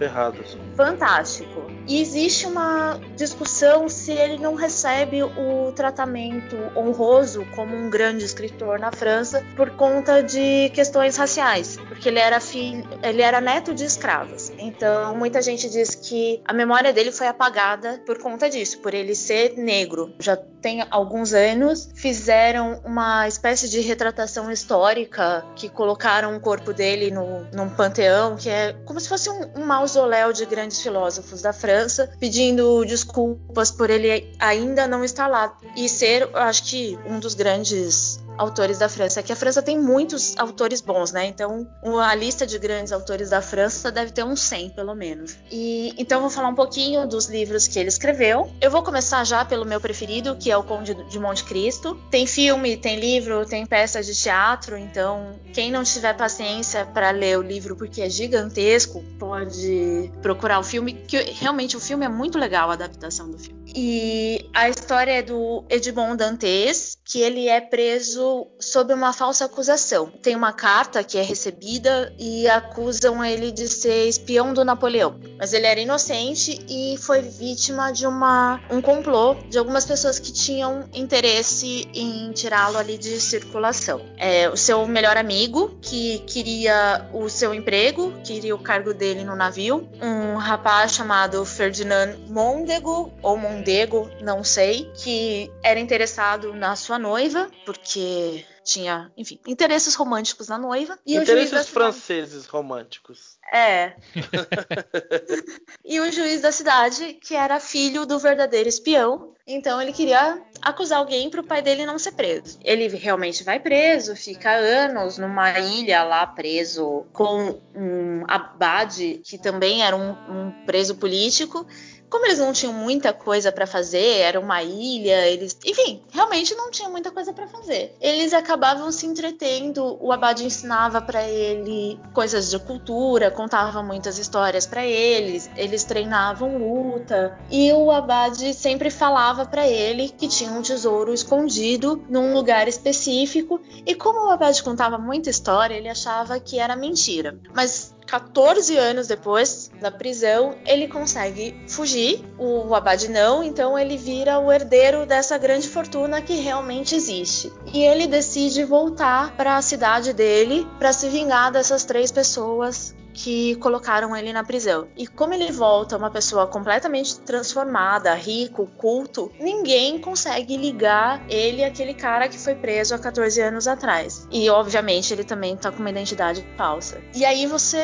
[0.00, 0.40] ferrado.
[0.40, 0.58] Assim.
[0.74, 1.70] Fantástico.
[1.86, 8.78] E existe uma discussão se ele não recebe o tratamento honroso como um grande escritor
[8.78, 13.84] na França por conta de questões raciais, porque ele era filho, ele era neto de
[13.84, 14.49] escravos.
[14.60, 19.14] Então, muita gente diz que a memória dele foi apagada por conta disso, por ele
[19.14, 20.14] ser negro.
[20.18, 27.10] Já tem alguns anos fizeram uma espécie de retratação histórica que colocaram o corpo dele
[27.10, 31.52] no, num panteão que é como se fosse um, um mausoléu de grandes filósofos da
[31.52, 37.34] França, pedindo desculpas por ele ainda não estar lá e ser, acho que, um dos
[37.34, 39.22] grandes autores da França.
[39.22, 41.26] Que a França tem muitos autores bons, né?
[41.26, 41.68] Então,
[42.00, 45.36] a lista de grandes autores da França deve ter uns 100, pelo menos.
[45.50, 48.50] E então eu vou falar um pouquinho dos livros que ele escreveu.
[48.60, 52.00] Eu vou começar já pelo meu preferido, que é o Conde de Monte Cristo.
[52.10, 57.38] Tem filme, tem livro, tem peças de teatro, então quem não tiver paciência para ler
[57.38, 62.38] o livro porque é gigantesco, pode procurar o filme, que realmente o filme é muito
[62.38, 63.60] legal a adaptação do filme.
[63.74, 70.06] E a história é do Edmond Dantes, que ele é preso sob uma falsa acusação.
[70.22, 75.18] Tem uma carta que é recebida e acusam ele de ser espião do Napoleão.
[75.38, 80.32] Mas ele era inocente e foi vítima de uma, um complô de algumas pessoas que
[80.32, 84.00] tinham interesse em tirá-lo ali de circulação.
[84.16, 89.34] É, o seu melhor amigo, que queria o seu emprego, queria o cargo dele no
[89.34, 89.88] navio.
[90.00, 97.48] Um rapaz chamado Ferdinand Mondego, ou Mondego, não sei, que era interessado na sua noiva,
[97.64, 98.19] porque
[98.64, 100.98] tinha, enfim, interesses românticos na noiva.
[101.06, 103.38] E interesses franceses românticos.
[103.52, 103.94] É.
[105.84, 110.98] e o juiz da cidade, que era filho do verdadeiro espião, então ele queria acusar
[110.98, 112.58] alguém para o pai dele não ser preso.
[112.62, 119.82] Ele realmente vai preso, fica anos numa ilha lá preso com um abade que também
[119.82, 121.66] era um, um preso político
[122.10, 126.70] como eles não tinham muita coisa para fazer, era uma ilha, eles, enfim, realmente não
[126.70, 127.96] tinham muita coisa para fazer.
[128.00, 134.66] Eles acabavam se entretendo, o Abade ensinava para ele coisas de cultura, contava muitas histórias
[134.66, 140.62] para eles, eles treinavam luta, e o Abade sempre falava para ele que tinha um
[140.62, 146.58] tesouro escondido num lugar específico, e como o Abade contava muita história, ele achava que
[146.58, 147.38] era mentira.
[147.54, 152.24] Mas 14 anos depois da prisão, ele consegue fugir.
[152.36, 157.52] O Abade não, então ele vira o herdeiro dessa grande fortuna que realmente existe.
[157.72, 163.54] E ele decide voltar para a cidade dele para se vingar dessas três pessoas que
[163.56, 164.88] colocaram ele na prisão.
[164.96, 171.92] E como ele volta uma pessoa completamente transformada, rico, culto, ninguém consegue ligar ele àquele
[171.92, 174.26] cara que foi preso há 14 anos atrás.
[174.30, 176.98] E obviamente ele também tá com uma identidade falsa.
[177.14, 177.78] E aí você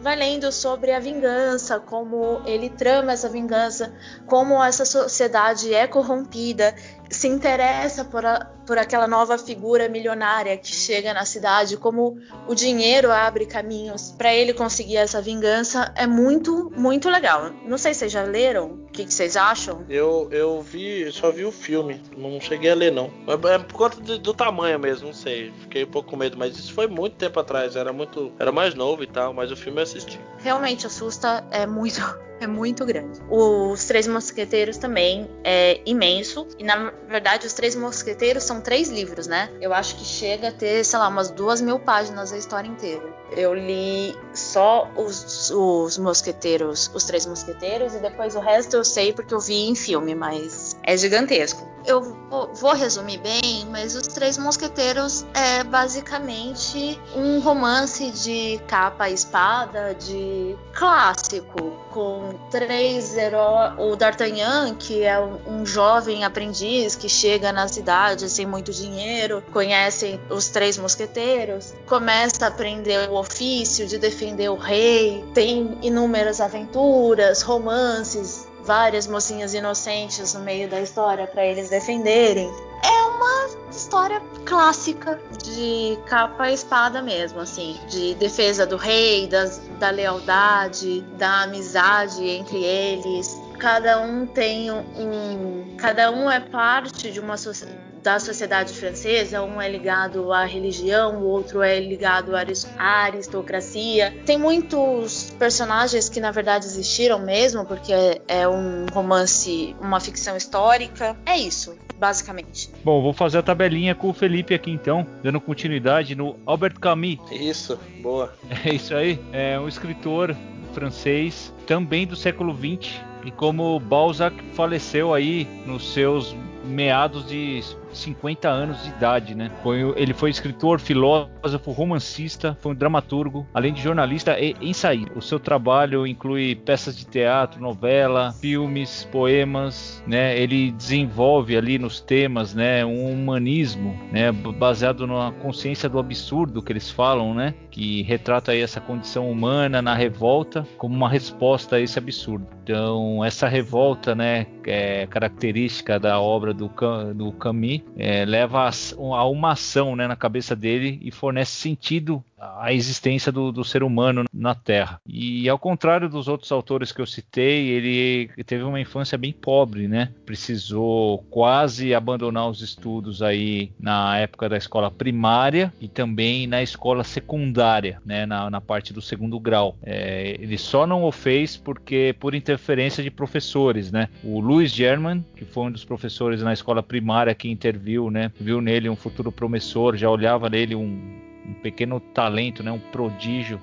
[0.00, 3.94] vai lendo sobre a vingança, como ele trama essa vingança,
[4.26, 6.74] como essa sociedade é corrompida,
[7.10, 12.54] se interessa por, a, por aquela nova figura milionária que chega na cidade, como o
[12.54, 17.50] dinheiro abre caminhos para ele conseguir essa vingança, é muito, muito legal.
[17.64, 19.84] Não sei se vocês já leram, o que, que, vocês acham?
[19.88, 23.10] Eu, eu vi, só vi o filme, não cheguei a ler não.
[23.26, 25.52] É por conta de, do tamanho mesmo, não sei.
[25.60, 28.74] Fiquei um pouco com medo, mas isso foi muito tempo atrás, era muito, era mais
[28.74, 30.20] novo e tal, mas o filme eu assisti.
[30.38, 33.20] Realmente assusta, é muito É muito grande.
[33.30, 36.46] Os Três Mosqueteiros também é imenso.
[36.58, 39.50] E na verdade, os Três Mosqueteiros são três livros, né?
[39.60, 43.02] Eu acho que chega a ter, sei lá, umas duas mil páginas a história inteira.
[43.32, 49.12] Eu li só os, os mosqueteiros, os Três Mosqueteiros, e depois o resto eu sei
[49.12, 51.75] porque eu vi em filme, mas é gigantesco.
[51.86, 52.16] Eu
[52.54, 59.94] vou resumir bem, mas Os Três Mosqueteiros é basicamente um romance de capa e espada,
[59.94, 63.72] de clássico, com três heróis.
[63.78, 70.20] O D'Artagnan, que é um jovem aprendiz que chega na cidade sem muito dinheiro, conhece
[70.28, 77.42] os Três Mosqueteiros, começa a aprender o ofício de defender o rei, tem inúmeras aventuras,
[77.42, 82.50] romances, várias mocinhas inocentes no meio da história para eles defenderem.
[82.84, 89.58] É uma história clássica de capa e espada mesmo, assim, de defesa do rei, das,
[89.78, 93.34] da lealdade, da amizade entre eles.
[93.58, 99.60] Cada um tem um, cada um é parte de uma sociedade da sociedade francesa, um
[99.60, 104.16] é ligado à religião, o outro é ligado à aristocracia.
[104.24, 110.36] Tem muitos personagens que na verdade existiram mesmo, porque é, é um romance, uma ficção
[110.36, 111.16] histórica.
[111.26, 112.70] É isso, basicamente.
[112.84, 117.18] Bom, vou fazer a tabelinha com o Felipe aqui então, dando continuidade no Albert Camus.
[117.32, 118.32] Isso, boa.
[118.64, 119.18] É isso aí.
[119.32, 120.36] É um escritor
[120.72, 127.62] francês, também do século XX, e como Balzac faleceu aí nos seus meados de
[127.96, 129.50] 50 anos de idade, né?
[129.62, 135.12] Foi, ele foi escritor, filósofo, romancista, foi um dramaturgo, além de jornalista e ensaísta.
[135.16, 140.38] O seu trabalho inclui peças de teatro, novela, filmes, poemas, né?
[140.38, 146.72] Ele desenvolve ali nos temas, né, um humanismo, né, baseado na consciência do absurdo que
[146.72, 147.54] eles falam, né?
[147.70, 152.46] Que retrata aí essa condição humana na revolta como uma resposta a esse absurdo.
[152.62, 156.70] Então, essa revolta, né, é característica da obra do,
[157.14, 162.72] do Camus, é, leva a, uma ação né, na cabeça dele e fornece sentido à
[162.72, 165.00] existência do, do, ser humano na Terra.
[165.06, 169.88] E ao contrário dos outros autores que eu citei, ele teve uma infância bem pobre,
[169.88, 170.12] né?
[170.24, 177.02] Precisou quase abandonar os estudos aí na época da escola primária e também na escola
[177.04, 178.26] secundária, né?
[178.26, 179.76] Na, na parte do segundo grau.
[179.82, 184.08] É, ele só não o fez porque por interferência de professores, né?
[184.22, 188.30] O Louis German, que foi um dos professores na escola primária que interviu, né?
[188.38, 193.60] Viu nele um futuro promissor, já olhava nele um um pequeno talento, né, um prodígio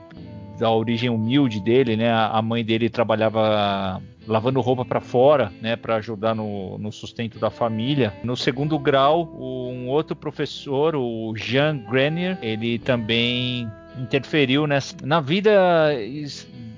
[0.58, 2.12] da origem humilde dele, né?
[2.12, 7.50] A mãe dele trabalhava lavando roupa para fora, né, para ajudar no, no, sustento da
[7.50, 8.14] família.
[8.24, 15.52] No segundo grau, um outro professor, o Jean Grenier, ele também interferiu nessa, na vida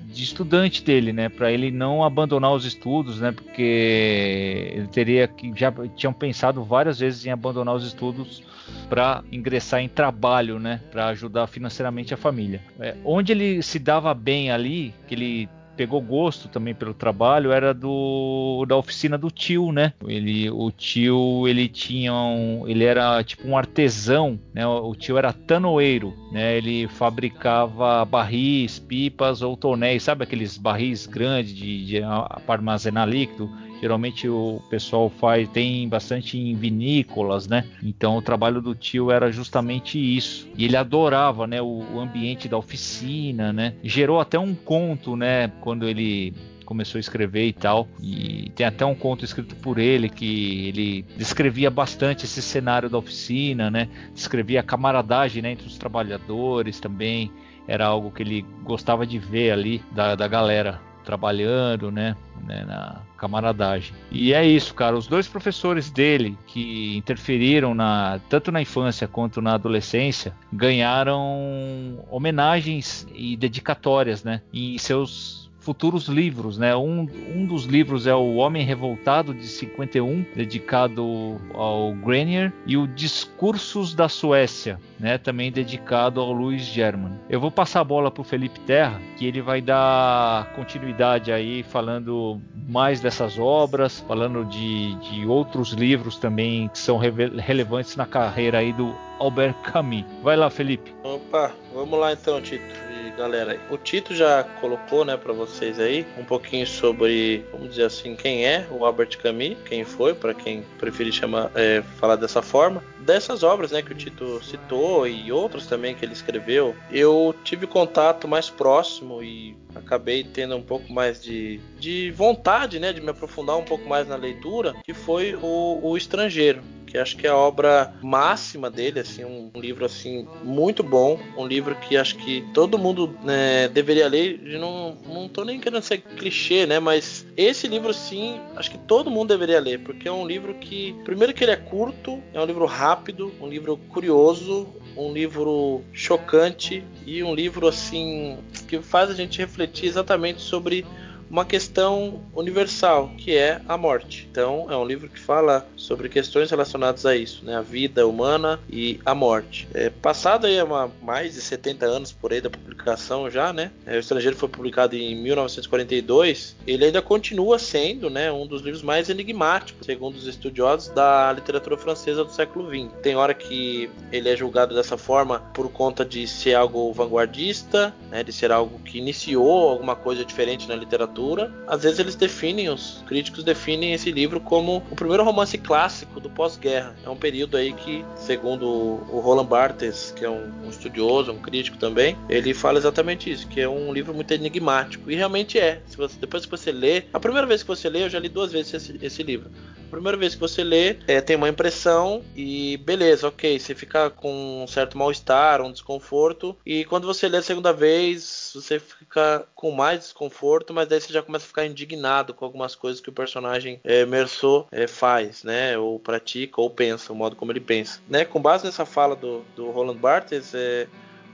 [0.06, 5.52] de estudante dele, né, para ele não abandonar os estudos, né, porque ele teria que
[5.54, 8.42] já tinham pensado várias vezes em abandonar os estudos
[8.88, 12.60] para ingressar em trabalho, né, para ajudar financeiramente a família.
[12.78, 17.74] É, onde ele se dava bem ali, que ele pegou gosto também pelo trabalho era
[17.74, 19.92] do da oficina do tio, né?
[20.06, 24.66] Ele, o tio, ele tinha um, ele era tipo um artesão, né?
[24.66, 26.56] O tio era tanoeiro, né?
[26.56, 32.02] Ele fabricava barris, pipas ou tonéis, sabe aqueles barris grandes de, de
[32.48, 33.50] armazenar líquido?
[33.80, 37.64] Geralmente o pessoal faz tem bastante em vinícolas, né?
[37.82, 40.48] Então o trabalho do tio era justamente isso.
[40.56, 43.74] E ele adorava, né, o, o ambiente da oficina, né?
[43.82, 46.34] Gerou até um conto, né, quando ele
[46.66, 47.88] começou a escrever e tal.
[48.02, 52.98] E tem até um conto escrito por ele que ele descrevia bastante esse cenário da
[52.98, 53.88] oficina, né?
[54.12, 57.30] Descrevia a camaradagem né, entre os trabalhadores também.
[57.68, 63.00] Era algo que ele gostava de ver ali da, da galera trabalhando, né, né, na
[63.16, 63.94] camaradagem.
[64.10, 64.96] E é isso, cara.
[64.96, 73.06] Os dois professores dele que interferiram na tanto na infância quanto na adolescência ganharam homenagens
[73.14, 76.76] e dedicatórias, né, em seus futuros livros, né?
[76.76, 82.86] Um, um dos livros é o Homem Revoltado de 51, dedicado ao Grenier, e o
[82.86, 85.18] Discursos da Suécia, né?
[85.18, 87.18] Também dedicado ao Louis German.
[87.28, 91.64] Eu vou passar a bola para o Felipe Terra, que ele vai dar continuidade aí
[91.64, 98.58] falando mais dessas obras, falando de, de outros livros também que são relevantes na carreira
[98.58, 100.04] aí do Albert Camus.
[100.22, 100.94] Vai lá, Felipe.
[101.02, 102.85] Opa, vamos lá então, Tito
[103.16, 103.58] galera.
[103.70, 108.46] O Tito já colocou, né, para vocês aí um pouquinho sobre, vamos dizer assim, quem
[108.46, 112.82] é o Albert Camus, quem foi, para quem preferir chamar, é, falar dessa forma.
[113.06, 117.66] Dessas obras, né, que o Tito citou e outras também que ele escreveu, eu tive
[117.66, 123.10] contato mais próximo e acabei tendo um pouco mais de, de vontade, né, de me
[123.10, 126.60] aprofundar um pouco mais na leitura, que foi o, o Estrangeiro
[126.96, 131.20] que acho que é a obra máxima dele, assim, um, um livro assim muito bom,
[131.36, 134.40] um livro que acho que todo mundo né, deveria ler.
[134.58, 136.80] Não, não tô nem querendo ser clichê, né?
[136.80, 140.94] Mas esse livro sim, acho que todo mundo deveria ler, porque é um livro que,
[141.04, 142.95] primeiro que ele é curto, é um livro rápido,
[143.40, 144.66] um livro curioso,
[144.96, 148.38] um livro chocante e um livro assim
[148.68, 150.84] que faz a gente refletir exatamente sobre
[151.30, 154.28] uma questão universal, que é a morte.
[154.30, 157.56] Então, é um livro que fala sobre questões relacionadas a isso, né?
[157.56, 159.68] A vida humana e a morte.
[159.74, 163.70] É, passado aí uma, mais de 70 anos por aí da publicação já, né?
[163.84, 166.56] É, o Estrangeiro foi publicado em 1942.
[166.66, 171.76] Ele ainda continua sendo, né, um dos livros mais enigmáticos, segundo os estudiosos da literatura
[171.76, 172.92] francesa do século XX.
[173.02, 178.22] Tem hora que ele é julgado dessa forma por conta de ser algo vanguardista, né,
[178.22, 182.68] de ser algo que iniciou alguma coisa diferente na literatura literatura, às vezes eles definem,
[182.68, 186.94] os críticos definem esse livro como o primeiro romance clássico do pós-guerra.
[187.04, 191.38] É um período aí que, segundo o Roland Barthes, que é um, um estudioso, um
[191.38, 195.10] crítico também, ele fala exatamente isso, que é um livro muito enigmático.
[195.10, 195.80] E realmente é.
[195.86, 198.28] Se você, depois que você lê, a primeira vez que você lê, eu já li
[198.28, 199.50] duas vezes esse, esse livro.
[199.90, 204.62] Primeira vez que você lê, é, tem uma impressão e beleza, ok, você fica com
[204.62, 206.56] um certo mal-estar, um desconforto.
[206.64, 211.12] E quando você lê a segunda vez, você fica com mais desconforto, mas daí você
[211.12, 215.44] já começa a ficar indignado com algumas coisas que o personagem é, Merceau é, faz,
[215.44, 215.78] né?
[215.78, 218.00] Ou pratica, ou pensa, o modo como ele pensa.
[218.08, 218.24] Né?
[218.24, 220.86] Com base nessa fala do, do Roland Barthes, é,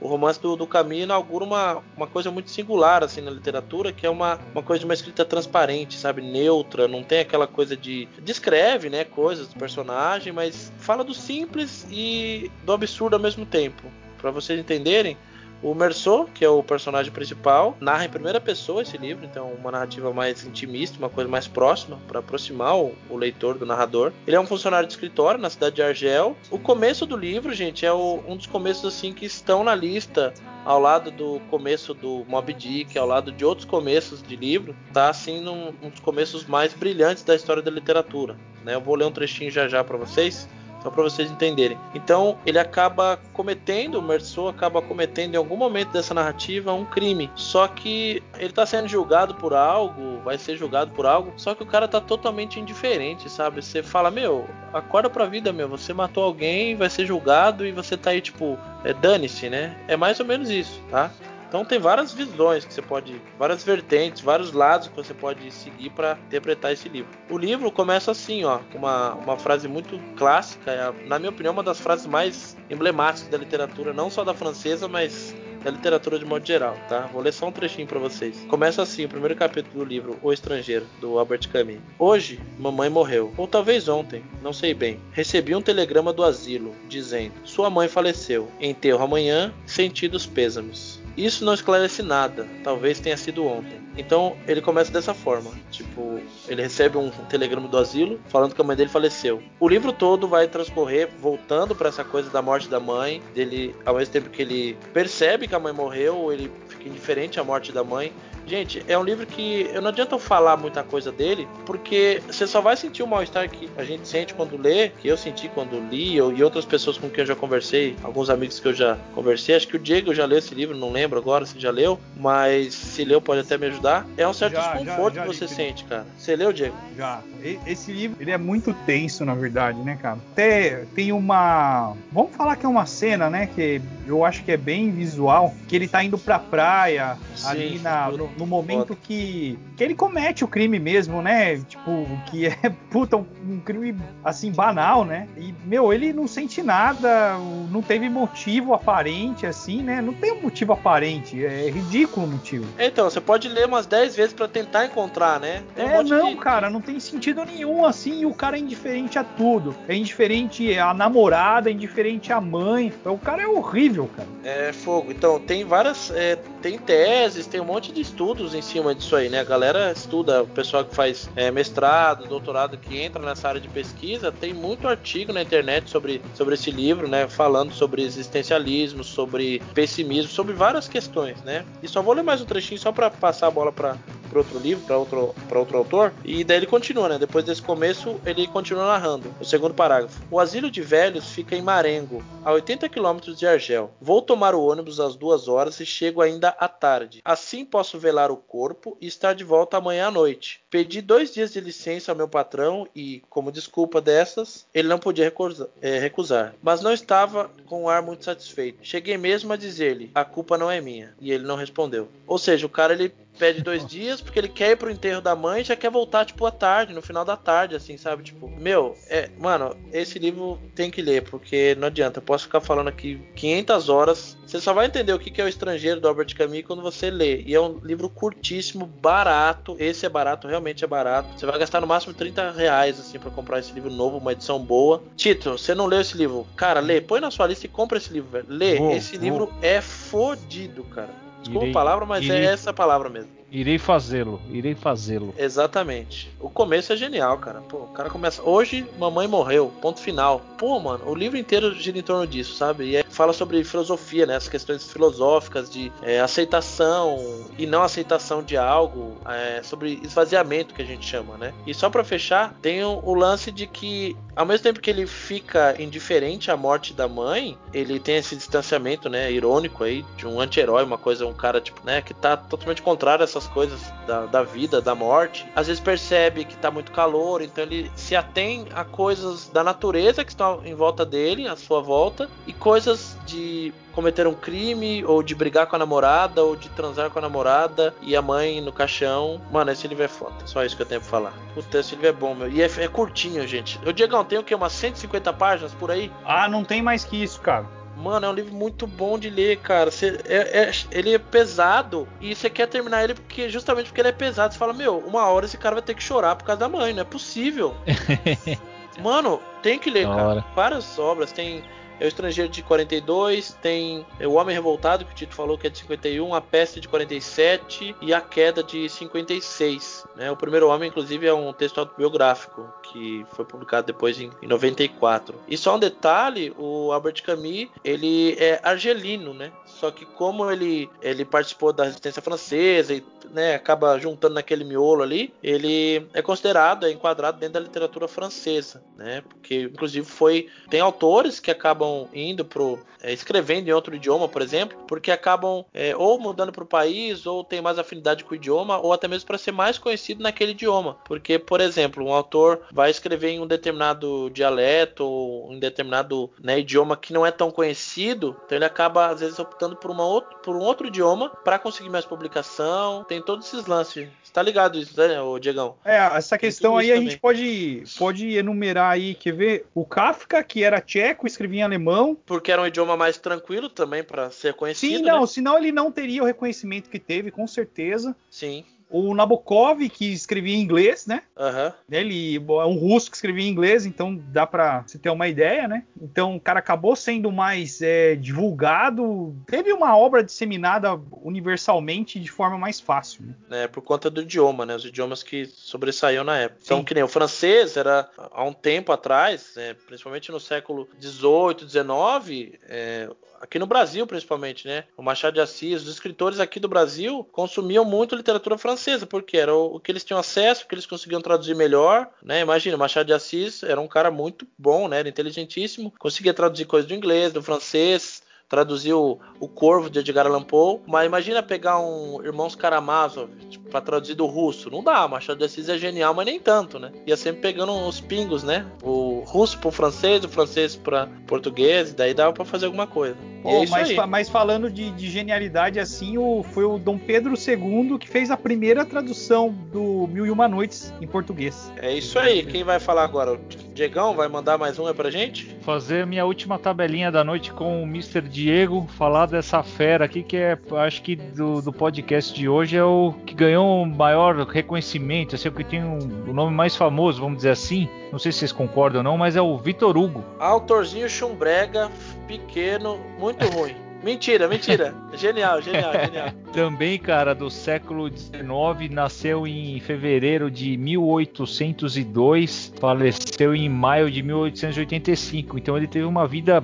[0.03, 4.05] o romance do, do Camus inaugura uma, uma coisa muito singular assim na literatura, que
[4.05, 8.07] é uma, uma coisa de uma escrita transparente, sabe, neutra, não tem aquela coisa de
[8.21, 13.83] descreve, né, coisas do personagem, mas fala do simples e do absurdo ao mesmo tempo.
[14.21, 15.17] Para vocês entenderem,
[15.63, 19.71] o Merceau, que é o personagem principal, narra em primeira pessoa esse livro, então uma
[19.71, 24.11] narrativa mais intimista, uma coisa mais próxima para aproximar o, o, leitor do narrador.
[24.27, 26.35] Ele é um funcionário de escritório na cidade de Argel.
[26.51, 30.33] O começo do livro, gente, é o, um dos começos assim que estão na lista
[30.65, 35.09] ao lado do começo do Moby Dick, ao lado de outros começos de livro, tá
[35.09, 38.37] assim num, um dos começos mais brilhantes da história da literatura.
[38.63, 38.75] Né?
[38.75, 40.47] Eu vou ler um trechinho já já para vocês.
[40.83, 41.77] Só para vocês entenderem.
[41.95, 47.31] Então, ele acaba cometendo, o Merceau acaba cometendo em algum momento dessa narrativa um crime.
[47.35, 51.63] Só que ele tá sendo julgado por algo, vai ser julgado por algo, só que
[51.63, 53.61] o cara tá totalmente indiferente, sabe?
[53.61, 57.95] Você fala, meu, acorda pra vida, meu, você matou alguém, vai ser julgado e você
[57.95, 59.77] tá aí, tipo, é, dane-se, né?
[59.87, 61.09] É mais ou menos isso, tá?
[61.53, 65.91] Então tem várias visões que você pode, várias vertentes, vários lados que você pode seguir
[65.91, 67.11] para interpretar esse livro.
[67.29, 71.53] O livro começa assim, ó, com uma, uma frase muito clássica, é, na minha opinião,
[71.53, 76.25] uma das frases mais emblemáticas da literatura, não só da francesa, mas da literatura de
[76.25, 77.01] modo geral, tá?
[77.13, 78.43] Vou ler só um trechinho para vocês.
[78.49, 81.77] Começa assim, o primeiro capítulo do livro O Estrangeiro, do Albert Camus.
[81.99, 84.99] Hoje, mamãe morreu, ou talvez ontem, não sei bem.
[85.11, 88.49] Recebi um telegrama do asilo dizendo: Sua mãe faleceu.
[88.59, 91.02] Enterro amanhã, sentidos pêsames.
[91.15, 92.47] Isso não esclarece nada.
[92.63, 93.79] Talvez tenha sido ontem.
[93.97, 95.51] Então ele começa dessa forma.
[95.71, 99.41] Tipo, ele recebe um telegrama do asilo falando que a mãe dele faleceu.
[99.59, 103.21] O livro todo vai transcorrer voltando para essa coisa da morte da mãe.
[103.33, 107.43] Dele, ao mesmo tempo que ele percebe que a mãe morreu, ele fica indiferente à
[107.43, 108.11] morte da mãe.
[108.45, 112.45] Gente, é um livro que eu não adianta eu falar muita coisa dele, porque você
[112.45, 115.79] só vai sentir o mal-estar que a gente sente quando lê, que eu senti quando
[115.89, 118.97] li, eu, e outras pessoas com quem eu já conversei, alguns amigos que eu já
[119.15, 119.55] conversei.
[119.55, 122.73] Acho que o Diego já leu esse livro, não lembro agora se já leu, mas
[122.73, 124.05] se leu pode até me ajudar.
[124.17, 126.05] É um certo já, desconforto já, já que você li, sente, cara.
[126.17, 126.75] Você leu, Diego?
[126.97, 127.21] Já.
[127.65, 130.17] Esse livro, ele é muito tenso, na verdade, né, cara?
[130.31, 131.95] Até tem uma.
[132.11, 133.47] Vamos falar que é uma cena, né?
[133.47, 137.79] Que eu acho que é bem visual, que ele tá indo pra praia, Sim, ali
[137.79, 141.57] na, no, no momento que, que ele comete o crime mesmo, né?
[141.57, 145.27] Tipo, que é, puta, um, um, crime, assim, banal, né?
[145.37, 147.37] E, meu, ele não sente nada,
[147.71, 150.01] não teve motivo aparente, assim, né?
[150.01, 152.65] Não tem um motivo aparente, é ridículo o motivo.
[152.77, 155.63] Então, você pode ler umas 10 vezes para tentar encontrar, né?
[155.75, 156.35] Tem é, um não, de...
[156.37, 159.75] cara, não tem sentido nenhum, assim, e o cara é indiferente a tudo.
[159.87, 162.93] É indiferente à namorada, é indiferente à mãe.
[163.05, 164.27] O cara é horrível, cara.
[164.43, 165.11] É fogo.
[165.11, 169.27] Então, tem várias é, tem teses, tem um monte de estudos em cima disso aí,
[169.27, 169.41] né?
[169.41, 173.67] A galera estuda, o pessoal que faz é, mestrado, doutorado, que entra nessa área de
[173.67, 177.27] pesquisa, tem muito artigo na internet sobre, sobre esse livro, né?
[177.27, 181.65] Falando sobre existencialismo, sobre pessimismo, sobre várias questões, né?
[181.81, 183.97] E só vou ler mais um trechinho só para passar a bola para
[184.33, 187.19] para outro livro, para outro, outro autor, e daí ele continua, né?
[187.19, 189.33] Depois desse começo, ele continua narrando.
[189.39, 190.21] O segundo parágrafo.
[190.31, 193.91] O asilo de velhos fica em Marengo, a 80 quilômetros de Argel.
[194.01, 197.21] Vou tomar o ônibus às duas horas e chego ainda à tarde.
[197.23, 200.61] Assim posso velar o corpo e estar de volta amanhã à noite.
[200.69, 205.25] Pedi dois dias de licença ao meu patrão e, como desculpa dessas, ele não podia
[205.25, 206.55] recusar, é, recusar.
[206.61, 208.79] Mas não estava com um ar muito satisfeito.
[208.81, 211.13] Cheguei mesmo a dizer-lhe: a culpa não é minha.
[211.21, 212.09] E ele não respondeu.
[212.25, 215.35] Ou seja, o cara ele pede dois dias porque ele quer ir pro enterro da
[215.35, 218.23] mãe e já quer voltar, tipo, à tarde, no final da tarde, assim, sabe?
[218.23, 222.61] Tipo, meu, é, mano, esse livro tem que ler, porque não adianta, eu posso ficar
[222.61, 224.37] falando aqui 500 horas.
[224.45, 227.41] Você só vai entender o que é o estrangeiro do Albert Camus quando você lê.
[227.41, 229.75] E é um livro curtíssimo, barato.
[229.79, 231.29] Esse é barato, realmente é barato.
[231.37, 234.59] Você vai gastar no máximo 30 reais, assim, pra comprar esse livro novo, uma edição
[234.59, 235.01] boa.
[235.15, 236.45] Tito, você não leu esse livro?
[236.55, 238.45] Cara, lê, põe na sua lista e compra esse livro, velho.
[238.47, 241.22] Lê, esse livro é fodido, cara.
[241.43, 243.42] Desculpa a palavra, mas é essa palavra mesmo.
[243.53, 245.31] Irei fazê-lo, irei fazê-lo.
[245.37, 246.35] Exatamente.
[246.39, 247.61] O começo é genial, cara.
[247.61, 248.41] Pô, o cara começa.
[248.41, 250.41] Hoje, mamãe morreu, ponto final.
[250.57, 252.85] Pô, mano, o livro inteiro gira em torno disso, sabe?
[252.85, 254.35] E é, fala sobre filosofia, né?
[254.35, 260.81] As questões filosóficas de é, aceitação e não aceitação de algo, é, sobre esvaziamento que
[260.81, 261.53] a gente chama, né?
[261.67, 265.05] E só para fechar, tem o, o lance de que, ao mesmo tempo que ele
[265.05, 269.31] fica indiferente à morte da mãe, ele tem esse distanciamento, né?
[269.31, 272.01] Irônico aí, de um anti-herói, uma coisa, um cara, tipo, né?
[272.01, 275.45] Que tá totalmente contrário a essas essas coisas da, da vida, da morte.
[275.55, 280.23] Às vezes percebe que tá muito calor, então ele se atém a coisas da natureza
[280.23, 285.21] que estão em volta dele, à sua volta, e coisas de cometer um crime, ou
[285.21, 288.71] de brigar com a namorada, ou de transar com a namorada, e a mãe no
[288.71, 289.41] caixão.
[289.51, 290.35] Mano, esse livro é foda.
[290.45, 291.33] Só isso que eu tenho pra falar.
[291.53, 292.49] Puta, esse livro é bom, meu.
[292.49, 293.79] E é, é curtinho, gente.
[293.85, 294.55] O Diegão, tem o que?
[294.55, 296.11] Umas 150 páginas por aí?
[296.25, 297.82] Ah, não tem mais que isso, cara.
[297.95, 299.91] Mano, é um livro muito bom de ler, cara.
[299.91, 304.09] Você, é, é, ele é pesado e você quer terminar ele porque justamente porque ele
[304.09, 304.53] é pesado.
[304.53, 306.93] Você fala, meu, uma hora esse cara vai ter que chorar por causa da mãe,
[306.93, 307.75] não é possível.
[309.01, 310.45] Mano, tem que ler, cara.
[310.55, 311.31] Várias obras.
[311.31, 311.63] Tem
[311.99, 315.69] é o Estrangeiro de 42, tem O Homem Revoltado, que o Tito falou que é
[315.69, 320.05] de 51, A Peste de 47 e A Queda de 56.
[320.15, 320.31] Né?
[320.31, 325.39] O Primeiro Homem, inclusive, é um texto autobiográfico que foi publicado depois em, em 94.
[325.47, 329.51] E só um detalhe, o Albert Camus, ele é argelino, né?
[329.65, 333.01] Só que como ele, ele participou da resistência francesa e
[333.31, 338.83] né, acaba juntando naquele miolo ali, ele é considerado, é enquadrado dentro da literatura francesa,
[338.97, 339.21] né?
[339.27, 344.41] Porque inclusive foi tem autores que acabam indo pro é, escrevendo em outro idioma, por
[344.41, 348.35] exemplo, porque acabam é, ou mudando para o país ou tem mais afinidade com o
[348.35, 350.97] idioma ou até mesmo para ser mais conhecido naquele idioma.
[351.05, 356.59] Porque, por exemplo, um autor vai escrever em um determinado dialeto ou em determinado né,
[356.59, 360.37] idioma que não é tão conhecido, então ele acaba às vezes optando por, uma outro,
[360.37, 363.03] por um outro idioma para conseguir mais publicação.
[363.13, 364.07] Tem todos esses lances.
[364.23, 365.09] Está ligado isso, né,
[365.39, 365.75] Diegão?
[365.85, 369.67] É, essa questão aí a gente pode, pode enumerar aí, quer ver?
[369.75, 372.17] O Kafka, que era tcheco, escrevia em alemão.
[372.25, 374.97] Porque era um idioma mais tranquilo também para ser conhecido.
[374.97, 375.27] Sim, não, né?
[375.27, 378.15] senão ele não teria o reconhecimento que teve, com certeza.
[378.31, 378.65] Sim.
[378.93, 381.23] O Nabokov, que escrevia em inglês, né?
[381.35, 381.73] Uhum.
[381.89, 385.67] Ele é um russo que escrevia em inglês, então dá pra você ter uma ideia,
[385.67, 385.83] né?
[385.99, 389.35] Então o cara acabou sendo mais é, divulgado.
[389.47, 393.25] Teve uma obra disseminada universalmente de forma mais fácil.
[393.49, 393.63] Né?
[393.63, 394.75] É, por conta do idioma, né?
[394.75, 396.59] Os idiomas que sobressaíam na época.
[396.63, 396.81] Então, Sim.
[396.83, 401.65] Então, que nem o francês era há um tempo atrás, é, principalmente no século 18,
[401.65, 403.09] 19, é,
[403.43, 404.85] aqui no Brasil principalmente, né?
[404.95, 409.53] O Machado de Assis, os escritores aqui do Brasil consumiam muito literatura francesa, porque era
[409.53, 412.41] o, que eles tinham acesso, que eles conseguiam traduzir melhor, né?
[412.41, 414.99] Imagina, Machado de Assis era um cara muito bom, né?
[414.99, 420.43] Era inteligentíssimo, conseguia traduzir coisas do inglês, do francês, traduziu o Corvo de Edgar Allan
[420.43, 424.69] Poe, mas imagina pegar um Irmãos Karamazov tipo, para traduzir do russo.
[424.69, 426.91] Não dá, Machado de Assis é genial, mas nem tanto, né?
[427.07, 428.65] Ia sempre pegando os pingos, né?
[428.83, 433.17] O russo pro francês, o francês para português, e daí dava para fazer alguma coisa.
[433.43, 437.97] Oh, é mas, mas, falando de, de, genialidade assim, o, foi o Dom Pedro II
[437.97, 441.71] que fez a primeira tradução do Mil e Uma Noites em português.
[441.77, 442.45] É isso aí.
[442.45, 443.33] Quem vai falar agora?
[443.33, 443.39] O
[443.73, 445.57] Diegão vai mandar mais uma pra gente?
[445.61, 448.21] Fazer minha última tabelinha da noite com o Mr.
[448.21, 452.83] Diego, falar dessa fera aqui que é, acho que do, do podcast de hoje é
[452.83, 455.97] o que ganhou o maior reconhecimento, assim, o que tem um,
[456.27, 457.87] o nome mais famoso, vamos dizer assim.
[458.11, 460.23] Não sei se vocês concordam ou não, mas é o Vitor Hugo.
[460.39, 461.89] Autorzinho chumbrega,
[462.27, 463.75] pequeno, muito ruim.
[464.03, 464.93] Mentira, mentira.
[465.13, 466.27] Genial, genial, genial.
[466.51, 475.57] Também, cara, do século XIX, nasceu em fevereiro de 1802, faleceu em maio de 1885.
[475.57, 476.61] Então ele teve uma vida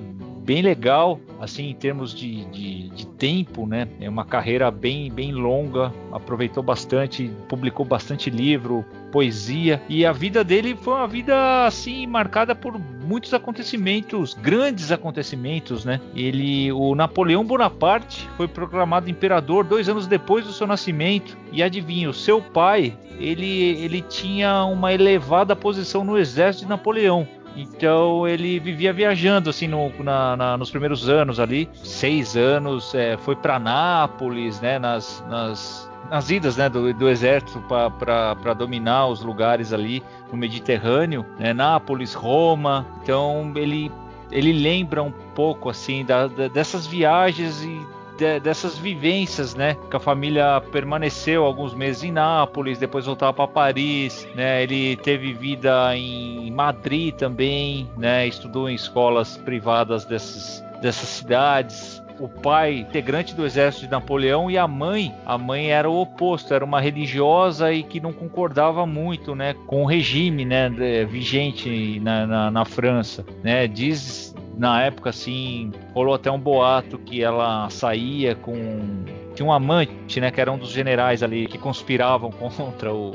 [0.49, 3.87] bem legal, assim, em termos de, de, de, tempo, né?
[4.01, 10.43] É uma carreira bem, bem longa, aproveitou bastante, publicou bastante livro, poesia, e a vida
[10.43, 16.01] dele foi uma vida, assim, marcada por muitos acontecimentos, grandes acontecimentos, né?
[16.15, 22.09] Ele, o Napoleão Bonaparte foi proclamado imperador dois anos depois do seu nascimento, e adivinha,
[22.09, 27.27] o seu pai, ele, ele tinha uma elevada posição no exército de Napoleão.
[27.61, 33.17] Então ele vivia viajando assim no, na, na, nos primeiros anos ali, seis anos, é,
[33.17, 39.21] foi para Nápoles, né, nas, nas, nas idas né, do, do exército para dominar os
[39.21, 42.85] lugares ali no Mediterrâneo, né, Nápoles, Roma.
[43.03, 43.91] Então ele
[44.31, 47.81] ele lembra um pouco assim da, da, dessas viagens e
[48.19, 49.77] de, dessas vivências, né?
[49.89, 54.61] Que a família permaneceu alguns meses em Nápoles, depois voltava para Paris, né?
[54.61, 58.27] Ele teve vida em Madrid também, né?
[58.27, 64.57] Estudou em escolas privadas dessas, dessas cidades o pai integrante do exército de Napoleão e
[64.57, 69.33] a mãe, a mãe era o oposto, era uma religiosa e que não concordava muito,
[69.33, 70.69] né, com o regime, né,
[71.09, 74.28] vigente na, na, na França, né, diz
[74.59, 79.05] na época, assim, rolou até um boato que ela saía com.
[79.33, 80.29] Tinha um amante, né?
[80.29, 83.13] Que era um dos generais ali que conspiravam contra o,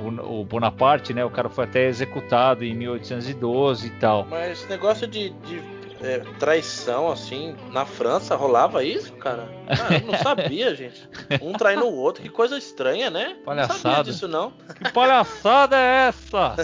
[0.00, 1.24] o, o Bonaparte, né?
[1.24, 4.28] O cara foi até executado em 1812 e tal.
[4.30, 5.60] Mas esse negócio de, de
[6.00, 9.48] é, traição, assim, na França rolava isso, cara?
[9.66, 11.08] Ah, eu não sabia, gente.
[11.42, 13.36] Um traindo o outro, que coisa estranha, né?
[13.44, 13.74] Palhaçada.
[13.74, 14.52] Não sabia disso, não.
[14.52, 16.54] Que palhaçada é essa?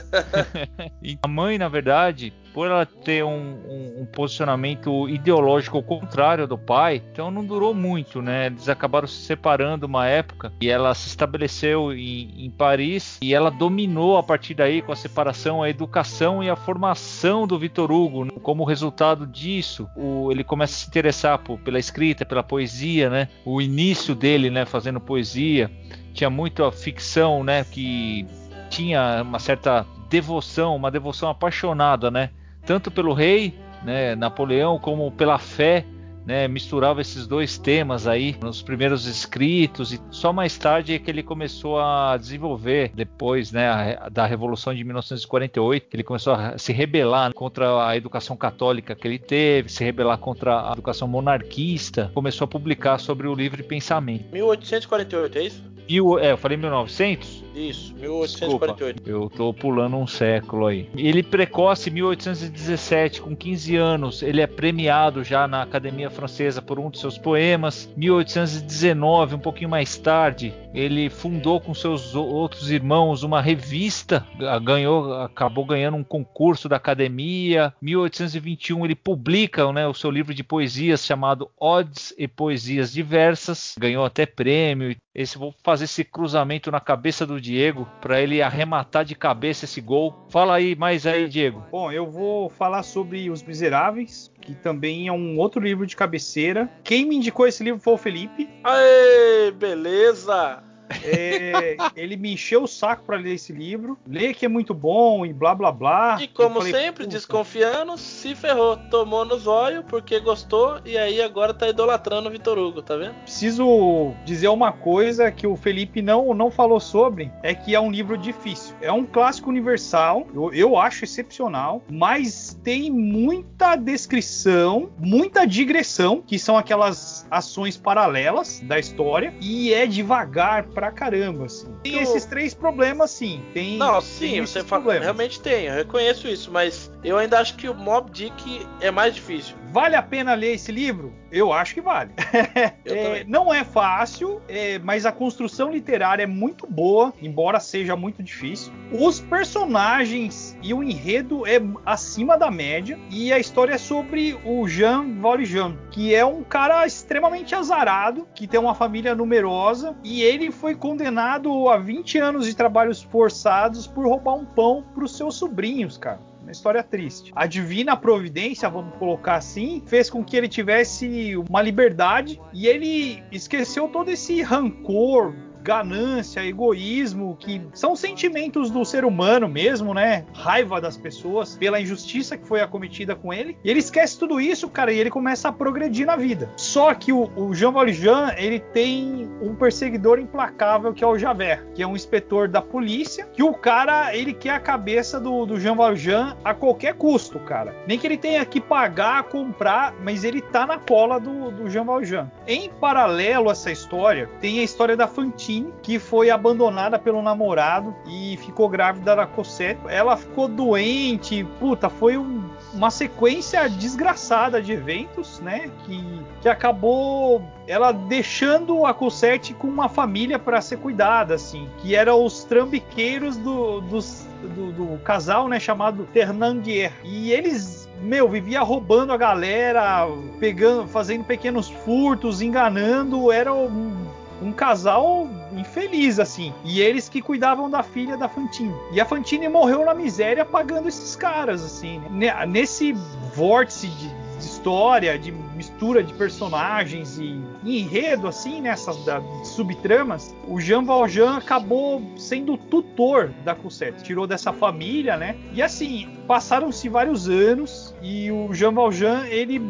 [1.02, 6.58] e a mãe, na verdade, por ela ter um, um, um, posicionamento ideológico contrário do
[6.58, 8.46] pai, então não durou muito, né?
[8.46, 13.50] Eles acabaram se separando uma época e ela se estabeleceu em, em Paris e ela
[13.50, 18.40] dominou a partir daí com a separação a educação e a formação do Vitor Hugo.
[18.40, 23.28] Como resultado disso, o, ele começa a se interessar por, pela escrita, pela poesia, né?
[23.44, 25.70] O início dele, né, fazendo poesia,
[26.12, 28.26] tinha muito a ficção, né, que
[28.68, 32.30] tinha uma certa devoção, uma devoção apaixonada, né?
[32.64, 33.54] Tanto pelo rei,
[33.84, 35.84] né, Napoleão, como pela fé,
[36.24, 41.10] né, misturava esses dois temas aí nos primeiros escritos e só mais tarde é que
[41.10, 46.56] ele começou a desenvolver depois, né, a, da revolução de 1948, que ele começou a
[46.56, 52.10] se rebelar contra a educação católica que ele teve, se rebelar contra a educação monarquista,
[52.14, 54.32] começou a publicar sobre o livre pensamento.
[54.32, 55.72] 1848, é isso?
[55.88, 57.42] Mil, é, eu falei 1900?
[57.54, 59.02] Isso, 1848.
[59.02, 60.88] Desculpa, eu tô pulando um século aí.
[60.96, 66.90] Ele precoce, 1817, com 15 anos, ele é premiado já na Academia Francesa por um
[66.90, 67.92] de seus poemas.
[67.96, 74.26] 1819, um pouquinho mais tarde, ele fundou com seus outros irmãos uma revista,
[74.62, 77.72] ganhou, acabou ganhando um concurso da Academia.
[77.80, 84.04] 1821 ele publica né, o seu livro de poesias chamado Odes e Poesias Diversas, ganhou
[84.04, 84.96] até prêmio.
[85.14, 89.80] Esse vou fazer esse cruzamento na cabeça do Diego para ele arrematar de cabeça esse
[89.80, 90.26] gol.
[90.30, 91.62] Fala aí mais aí, Diego.
[91.70, 96.70] Bom, eu vou falar sobre Os Miseráveis, que também é um outro livro de cabeceira.
[96.82, 98.48] Quem me indicou esse livro foi o Felipe.
[98.64, 100.71] Aê, beleza!
[101.04, 103.98] É, ele me encheu o saco para ler esse livro.
[104.06, 106.18] Lê que é muito bom e blá blá blá.
[106.20, 107.16] E como falei, sempre, Puta.
[107.16, 108.76] desconfiando, se ferrou.
[108.90, 113.14] Tomou no zóio porque gostou e aí agora tá idolatrando o Vitor Hugo, tá vendo?
[113.22, 117.90] Preciso dizer uma coisa que o Felipe não, não falou sobre: é que é um
[117.90, 118.74] livro difícil.
[118.80, 126.38] É um clássico universal, eu, eu acho excepcional, mas tem muita descrição, muita digressão, que
[126.38, 131.74] são aquelas ações paralelas da história, e é devagar pra caramba, assim.
[131.82, 132.02] Tem eu...
[132.02, 133.42] esses três problemas, sim.
[133.52, 137.56] Tem, Não, sim, tem você fala, realmente tem, eu reconheço isso, mas eu ainda acho
[137.56, 139.56] que o Mob Dick é mais difícil.
[139.72, 141.14] Vale a pena ler esse livro?
[141.30, 142.12] Eu acho que vale.
[142.84, 148.22] é, não é fácil, é, mas a construção literária é muito boa, embora seja muito
[148.22, 148.70] difícil.
[148.92, 152.98] Os personagens e o enredo é acima da média.
[153.08, 158.46] E a história é sobre o Jean Valjean, que é um cara extremamente azarado, que
[158.46, 164.06] tem uma família numerosa, e ele foi condenado a 20 anos de trabalhos forçados por
[164.06, 167.32] roubar um pão para os seus sobrinhos, cara uma história triste.
[167.34, 173.22] A divina providência, vamos colocar assim, fez com que ele tivesse uma liberdade e ele
[173.30, 180.24] esqueceu todo esse rancor ganância, egoísmo, que são sentimentos do ser humano mesmo, né?
[180.34, 183.56] Raiva das pessoas pela injustiça que foi acometida com ele.
[183.64, 186.50] E ele esquece tudo isso, cara, e ele começa a progredir na vida.
[186.56, 191.64] Só que o, o Jean Valjean, ele tem um perseguidor implacável que é o Javert,
[191.74, 195.60] que é um inspetor da polícia, que o cara, ele quer a cabeça do, do
[195.60, 197.74] Jean Valjean a qualquer custo, cara.
[197.86, 201.84] Nem que ele tenha que pagar, comprar, mas ele tá na cola do, do Jean
[201.84, 202.30] Valjean.
[202.46, 205.51] Em paralelo a essa história, tem a história da Fantine,
[205.82, 209.80] que foi abandonada pelo namorado e ficou grávida da Cosette.
[209.88, 215.70] Ela ficou doente, puta, foi um, uma sequência desgraçada de eventos, né?
[215.84, 221.94] Que, que acabou ela deixando a Cosette com uma família para ser cuidada, assim, que
[221.94, 225.58] eram os trambiqueiros do, dos, do, do casal, né?
[225.58, 226.92] Chamado Ternandier.
[227.04, 230.06] E eles meu, vivia roubando a galera,
[230.40, 234.06] pegando, fazendo pequenos furtos, enganando, era um,
[234.42, 236.52] um, casal infeliz assim.
[236.64, 238.74] E eles que cuidavam da filha da Fantine.
[238.92, 242.00] E a Fantine morreu na miséria pagando esses caras assim.
[242.10, 242.46] Né?
[242.46, 242.92] Nesse
[243.34, 248.96] vórtice de, história, de mistura de personagens e enredo assim nessas
[249.44, 255.36] subtramas, o Jean Valjean acabou sendo o tutor da Cosette, tirou dessa família, né?
[255.52, 259.60] E assim, passaram-se vários anos e o Jean Valjean, ele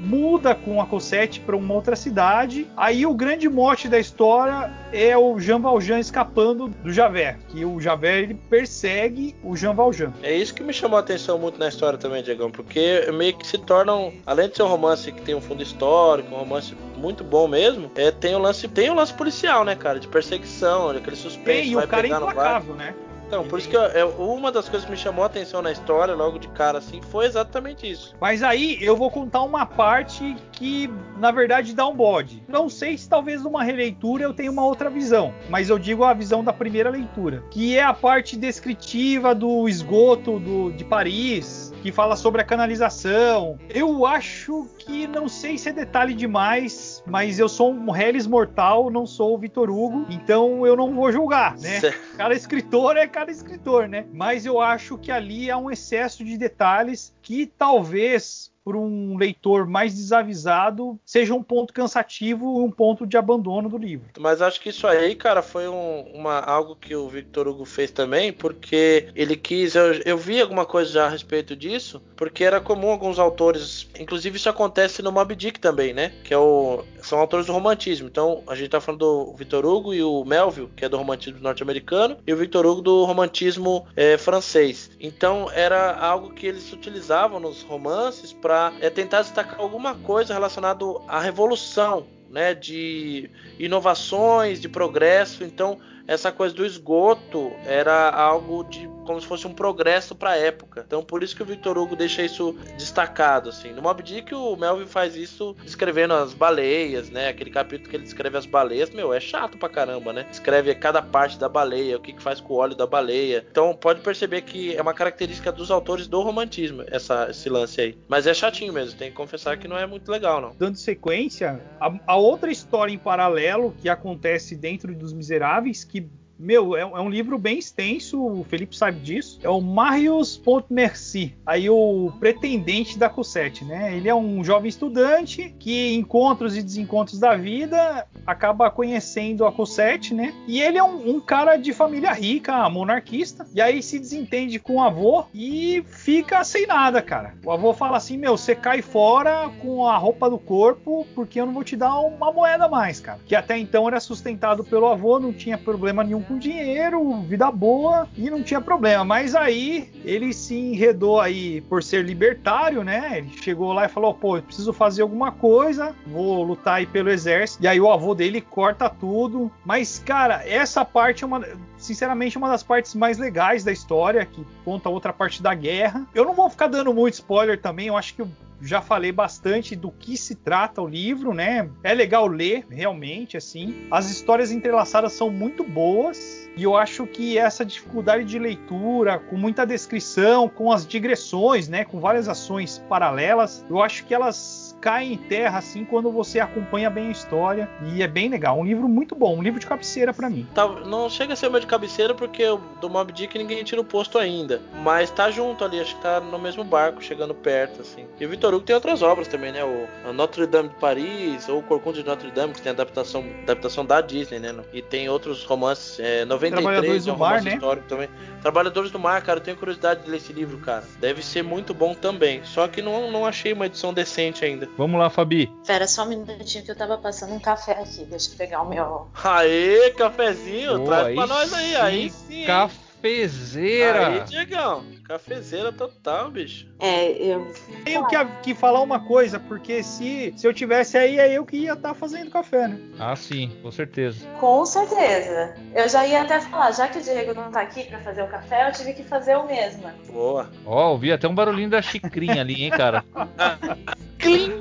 [0.00, 2.66] muda com a Cosette para uma outra cidade.
[2.76, 7.80] Aí o grande mote da história é o Jean Valjean escapando do Javert, que o
[7.80, 10.12] Javert ele persegue o Jean Valjean.
[10.22, 13.46] É isso que me chamou a atenção muito na história também, Diegão, porque meio que
[13.46, 17.24] se tornam, além de ser um romance que tem um fundo histórico, um romance muito
[17.24, 21.16] bom mesmo, é, tem o lance, tem o lance policial, né, cara, de perseguição, aquele
[21.16, 21.44] suspense.
[21.44, 22.94] Tem, e o cara é implacável, né?
[23.28, 25.70] Então, por isso que eu, eu, uma das coisas que me chamou a atenção na
[25.70, 28.16] história, logo de cara, assim, foi exatamente isso.
[28.18, 32.42] Mas aí eu vou contar uma parte que, na verdade, dá um bode.
[32.48, 36.14] Não sei se talvez numa releitura eu tenha uma outra visão, mas eu digo a
[36.14, 41.92] visão da primeira leitura, que é a parte descritiva do esgoto do, de Paris, que
[41.92, 43.58] fala sobre a canalização.
[43.68, 48.90] Eu acho que não sei se é detalhe demais, mas eu sou um Hellis mortal,
[48.90, 51.80] não sou o Vitor Hugo, então eu não vou julgar, né?
[52.16, 54.06] Cada escritor é cada escritor, né?
[54.12, 59.66] Mas eu acho que ali há um excesso de detalhes que talvez por um leitor
[59.66, 64.08] mais desavisado seja um ponto cansativo um ponto de abandono do livro.
[64.18, 67.90] Mas acho que isso aí, cara, foi um, uma, algo que o Victor Hugo fez
[67.90, 69.74] também, porque ele quis.
[69.74, 74.36] Eu, eu vi alguma coisa já a respeito disso, porque era comum alguns autores, inclusive
[74.36, 76.12] isso acontece no Moby Dick também, né?
[76.22, 78.06] Que é o, são autores do romantismo.
[78.06, 81.40] Então a gente tá falando do Victor Hugo e o Melville, que é do romantismo
[81.40, 84.90] norte-americano, e o Victor Hugo do romantismo é, francês.
[85.00, 90.84] Então era algo que eles utilizavam nos romances para é tentar destacar alguma coisa relacionada
[91.06, 95.44] à revolução, né, de inovações, de progresso.
[95.44, 95.78] Então,
[96.08, 100.84] essa coisa do esgoto era algo de como se fosse um progresso para a época.
[100.86, 103.72] Então por isso que o Victor Hugo deixa isso destacado assim.
[103.72, 107.28] No Mob Dick o Melvin faz isso descrevendo as baleias, né?
[107.28, 110.26] Aquele capítulo que ele descreve as baleias, meu, é chato pra caramba, né?
[110.30, 113.46] Escreve cada parte da baleia, o que, que faz com o óleo da baleia.
[113.50, 117.98] Então pode perceber que é uma característica dos autores do romantismo essa, esse lance aí.
[118.08, 120.54] Mas é chatinho mesmo, tem que confessar que não é muito legal não.
[120.58, 125.97] Dando sequência, a, a outra história em paralelo que acontece dentro dos Miseráveis que
[126.38, 129.40] meu, é, é, um livro bem extenso, o Felipe sabe disso.
[129.42, 133.96] É o Marius Pontmercy, aí o pretendente da Cosette, né?
[133.96, 140.14] Ele é um jovem estudante que, encontros e desencontros da vida, acaba conhecendo a Cosette,
[140.14, 140.32] né?
[140.46, 144.76] E ele é um, um cara de família rica, monarquista, e aí se desentende com
[144.76, 147.34] o avô e fica sem nada, cara.
[147.44, 151.46] O avô fala assim: Meu, você cai fora com a roupa do corpo, porque eu
[151.46, 153.18] não vou te dar uma moeda mais, cara.
[153.26, 158.06] Que até então era sustentado pelo avô, não tinha problema nenhum com dinheiro, vida boa
[158.16, 159.04] e não tinha problema.
[159.04, 163.18] Mas aí ele se enredou aí por ser libertário, né?
[163.18, 167.10] Ele chegou lá e falou: pô, eu preciso fazer alguma coisa, vou lutar aí pelo
[167.10, 167.64] exército.
[167.64, 169.50] E aí o avô dele corta tudo.
[169.64, 171.42] Mas, cara, essa parte é uma
[171.78, 176.06] sinceramente, uma das partes mais legais da história, que conta outra parte da guerra.
[176.14, 178.22] Eu não vou ficar dando muito spoiler também, eu acho que
[178.60, 181.70] já falei bastante do que se trata o livro, né?
[181.82, 183.86] É legal ler, realmente, assim.
[183.90, 186.47] As histórias entrelaçadas são muito boas.
[186.56, 191.84] E eu acho que essa dificuldade de leitura, com muita descrição, com as digressões, né,
[191.84, 196.88] com várias ações paralelas, eu acho que elas cai em terra assim quando você acompanha
[196.88, 198.58] bem a história e é bem legal.
[198.58, 200.46] Um livro muito bom, um livro de cabeceira para mim.
[200.54, 202.44] Tá, não chega a ser meu de cabeceira porque
[202.80, 206.20] do Mob Dick ninguém tira o posto ainda, mas tá junto ali, acho que tá
[206.20, 208.06] no mesmo barco, chegando perto assim.
[208.18, 209.62] E o Vitor Hugo tem outras obras também, né?
[209.64, 213.84] O Notre Dame de Paris ou o Corcunda de Notre Dame, que tem adaptação, adaptação
[213.84, 214.54] da Disney, né?
[214.72, 217.54] E tem outros romances, é, 93 Trabalhadores do Mar, né?
[217.54, 218.08] histórico também.
[218.42, 220.84] Trabalhadores do Mar, cara, eu tenho curiosidade de ler esse livro, cara.
[221.00, 222.40] Deve ser muito bom também.
[222.44, 224.68] Só que não, não achei uma edição decente ainda.
[224.76, 225.52] Vamos lá, Fabi.
[225.66, 228.04] Pera só um minutinho que eu tava passando um café aqui.
[228.04, 229.08] Deixa eu pegar o meu.
[229.22, 232.44] Aê, cafezinho, Pô, traz pra nós aí, sim, aí sim.
[232.44, 234.08] Cafezeira.
[234.08, 236.68] Aí, Diegão, cafezeira total, bicho.
[236.78, 237.50] É, eu.
[237.82, 241.56] Tenho que, que falar uma coisa, porque se, se eu tivesse aí, é eu que
[241.56, 242.78] ia estar fazendo café, né?
[242.98, 244.26] Ah, sim, com certeza.
[244.38, 245.54] Com certeza.
[245.74, 248.28] Eu já ia até falar, já que o Diego não tá aqui pra fazer o
[248.28, 249.90] café, eu tive que fazer o mesmo.
[250.12, 250.50] Boa.
[250.66, 253.02] Ó, ouvi até um barulhinho da xicrinha ali, hein, cara.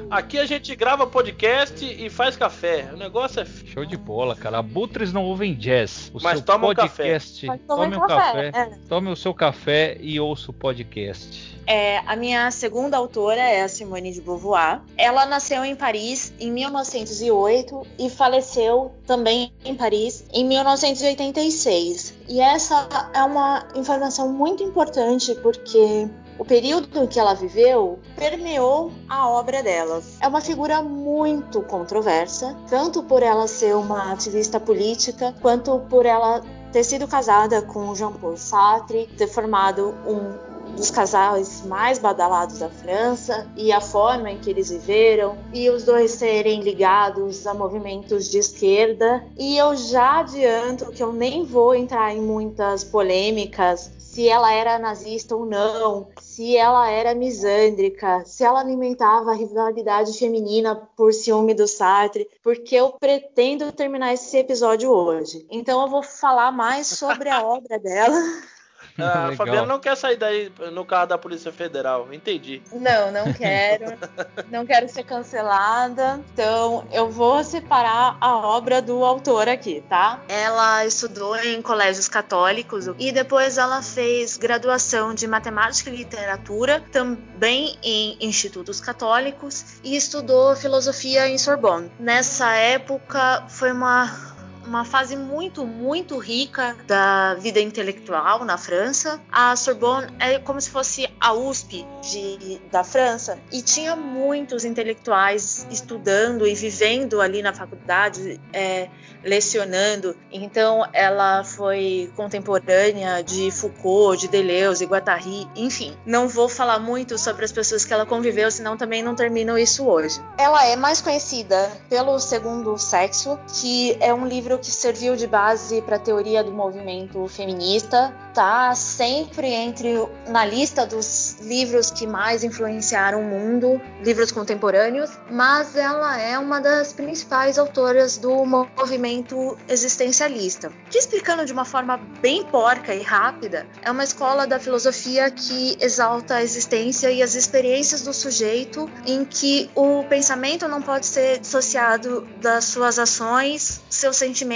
[0.09, 2.89] Aqui a gente grava podcast e faz café.
[2.93, 3.45] O negócio é.
[3.45, 4.59] Show de bola, cara.
[4.59, 6.11] Abutres não ouvem jazz.
[6.13, 7.45] O Mas seu toma um podcast.
[7.45, 8.51] Mas Tome tomem um café.
[8.53, 8.65] é.
[8.87, 11.57] Tome o seu café e ouça o podcast.
[11.65, 14.81] É, a minha segunda autora é a Simone de Beauvoir.
[14.97, 22.13] Ela nasceu em Paris em 1908 e faleceu também em Paris em 1986.
[22.27, 26.09] E essa é uma informação muito importante porque
[26.39, 30.01] o período em que ela viveu permeou a obra dela.
[30.21, 36.43] É uma figura muito controversa, tanto por ela ser uma ativista política, quanto por ela
[36.71, 43.47] ter sido casada com Jean-Paul Sartre, ter formado um dos casais mais badalados da França
[43.55, 48.37] e a forma em que eles viveram e os dois serem ligados a movimentos de
[48.37, 49.23] esquerda.
[49.37, 54.79] E eu já adianto que eu nem vou entrar em muitas polêmicas se ela era
[54.79, 61.53] nazista ou não, se ela era misândrica, se ela alimentava a rivalidade feminina por ciúme
[61.53, 65.45] do Sartre, porque eu pretendo terminar esse episódio hoje.
[65.51, 68.17] Então eu vou falar mais sobre a obra dela.
[68.97, 69.35] Ah, a Legal.
[69.35, 72.07] Fabiana não quer sair daí no carro da Polícia Federal.
[72.11, 72.61] Entendi.
[72.71, 73.97] Não, não quero.
[74.49, 76.19] não quero ser cancelada.
[76.33, 80.21] Então, eu vou separar a obra do autor aqui, tá?
[80.27, 87.77] Ela estudou em colégios católicos e depois ela fez graduação de matemática e literatura, também
[87.83, 91.91] em institutos católicos, e estudou filosofia em Sorbonne.
[91.99, 94.36] Nessa época, foi uma
[94.67, 99.19] uma fase muito, muito rica da vida intelectual na França.
[99.31, 105.65] A Sorbonne é como se fosse a USP de, da França e tinha muitos intelectuais
[105.71, 108.89] estudando e vivendo ali na faculdade, é,
[109.23, 110.15] lecionando.
[110.31, 115.95] Então, ela foi contemporânea de Foucault, de Deleuze, Guattari, enfim.
[116.05, 119.85] Não vou falar muito sobre as pessoas que ela conviveu, senão também não termino isso
[119.85, 120.21] hoje.
[120.37, 125.81] Ela é mais conhecida pelo Segundo Sexo, que é um livro que serviu de base
[125.81, 129.93] para a teoria do movimento feminista, tá sempre entre
[130.27, 136.59] na lista dos livros que mais influenciaram o mundo, livros contemporâneos, mas ela é uma
[136.59, 140.71] das principais autoras do movimento existencialista.
[140.89, 145.77] Que explicando de uma forma bem porca e rápida, é uma escola da filosofia que
[145.79, 151.39] exalta a existência e as experiências do sujeito, em que o pensamento não pode ser
[151.39, 154.46] dissociado das suas ações, seus sentimentos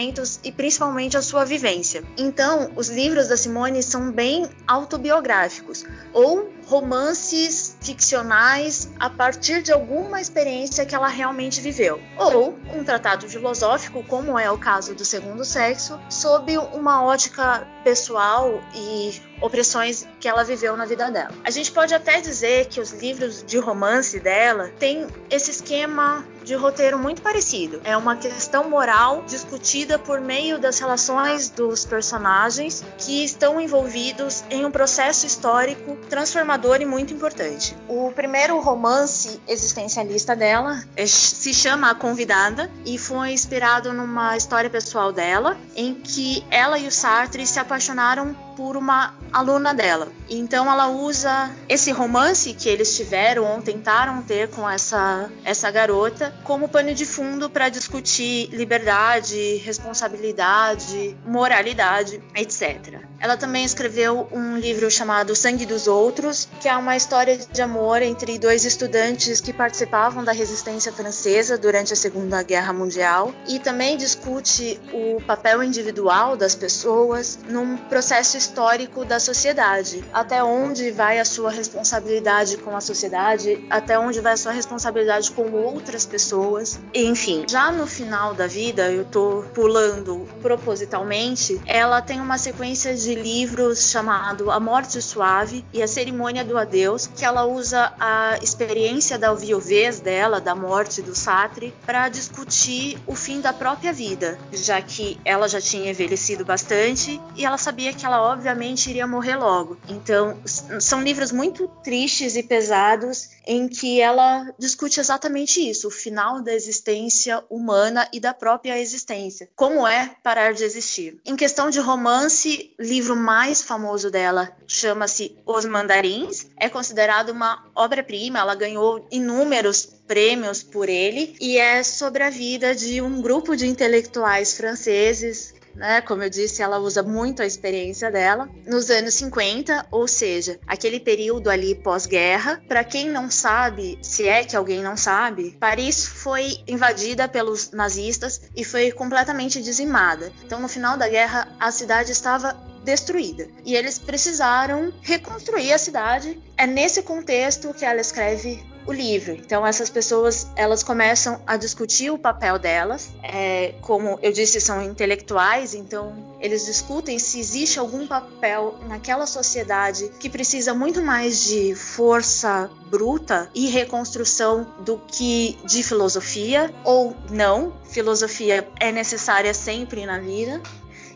[0.44, 2.04] e principalmente a sua vivência.
[2.18, 10.22] Então, os livros da Simone são bem autobiográficos ou romances ficcionais a partir de alguma
[10.22, 15.44] experiência que ela realmente viveu, ou um tratado filosófico, como é o caso do Segundo
[15.44, 21.32] Sexo, sob uma ótica pessoal e opressões que ela viveu na vida dela.
[21.44, 26.56] A gente pode até dizer que os livros de romance dela têm esse esquema de
[26.56, 27.82] roteiro muito parecido.
[27.84, 34.66] É uma questão moral discutida por meio das relações dos personagens que estão envolvidos em
[34.66, 37.76] um processo histórico transformador e muito importante.
[37.88, 44.70] O primeiro romance existencialista dela é- se chama A Convidada e foi inspirado numa história
[44.70, 50.09] pessoal dela, em que ela e o Sartre se apaixonaram por uma aluna dela.
[50.30, 56.32] Então ela usa esse romance que eles tiveram ou tentaram ter com essa, essa garota
[56.43, 63.01] como pano de fundo para discutir liberdade, responsabilidade, moralidade, etc.
[63.20, 68.01] Ela também escreveu um livro chamado Sangue dos Outros, que é uma história de amor
[68.01, 73.95] entre dois estudantes que participavam da resistência francesa durante a Segunda Guerra Mundial e também
[73.95, 80.04] discute o papel individual das pessoas num processo histórico da sociedade.
[80.12, 85.32] Até onde vai a sua responsabilidade com a sociedade, até onde vai a sua responsabilidade
[85.32, 86.78] com outras pessoas.
[86.93, 93.16] Enfim, já no final da vida, eu tô pulando propositalmente, ela tem uma sequência de
[93.16, 99.18] livros chamado A Morte Suave e A Cerimônia do Adeus, que ela usa a experiência
[99.18, 104.82] da viuvez dela, da morte do Sartre, para discutir o fim da própria vida, já
[104.82, 109.78] que ela já tinha envelhecido bastante e ela sabia que ela obviamente iria morrer logo.
[109.88, 110.38] Então,
[110.80, 116.54] são livros muito tristes e pesados em que ela discute exatamente isso, o final da
[116.54, 119.50] existência humana e da própria existência.
[119.56, 121.20] Como é parar de existir?
[121.26, 126.48] Em questão de romance, livro mais famoso dela chama-se Os Mandarins.
[126.58, 132.76] É considerado uma obra-prima, ela ganhou inúmeros prêmios por ele e é sobre a vida
[132.76, 136.02] de um grupo de intelectuais franceses né?
[136.02, 141.00] Como eu disse, ela usa muito a experiência dela nos anos 50, ou seja, aquele
[141.00, 142.62] período ali pós-guerra.
[142.68, 148.42] Para quem não sabe, se é que alguém não sabe, Paris foi invadida pelos nazistas
[148.56, 150.32] e foi completamente dizimada.
[150.44, 152.54] Então, no final da guerra, a cidade estava
[152.84, 153.48] destruída.
[153.64, 156.42] E eles precisaram reconstruir a cidade.
[156.58, 159.34] É nesse contexto que ela escreve o livro.
[159.34, 164.82] Então essas pessoas elas começam a discutir o papel delas, é, como eu disse são
[164.82, 171.76] intelectuais, então eles discutem se existe algum papel naquela sociedade que precisa muito mais de
[171.76, 177.74] força bruta e reconstrução do que de filosofia ou não.
[177.90, 180.62] Filosofia é necessária sempre na vida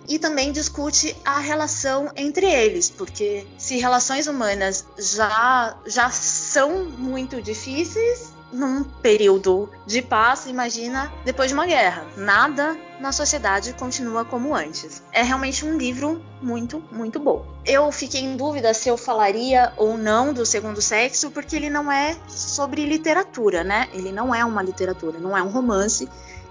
[0.08, 7.41] e também discute a relação entre eles, porque se relações humanas já, já são muito
[7.41, 12.06] difíceis num período de paz, imagina depois de uma guerra.
[12.16, 15.03] Nada na sociedade continua como antes.
[15.12, 17.45] É realmente um livro muito, muito bom.
[17.66, 21.91] Eu fiquei em dúvida se eu falaria ou não do Segundo Sexo, porque ele não
[21.91, 23.89] é sobre literatura, né?
[23.93, 26.08] Ele não é uma literatura, não é um romance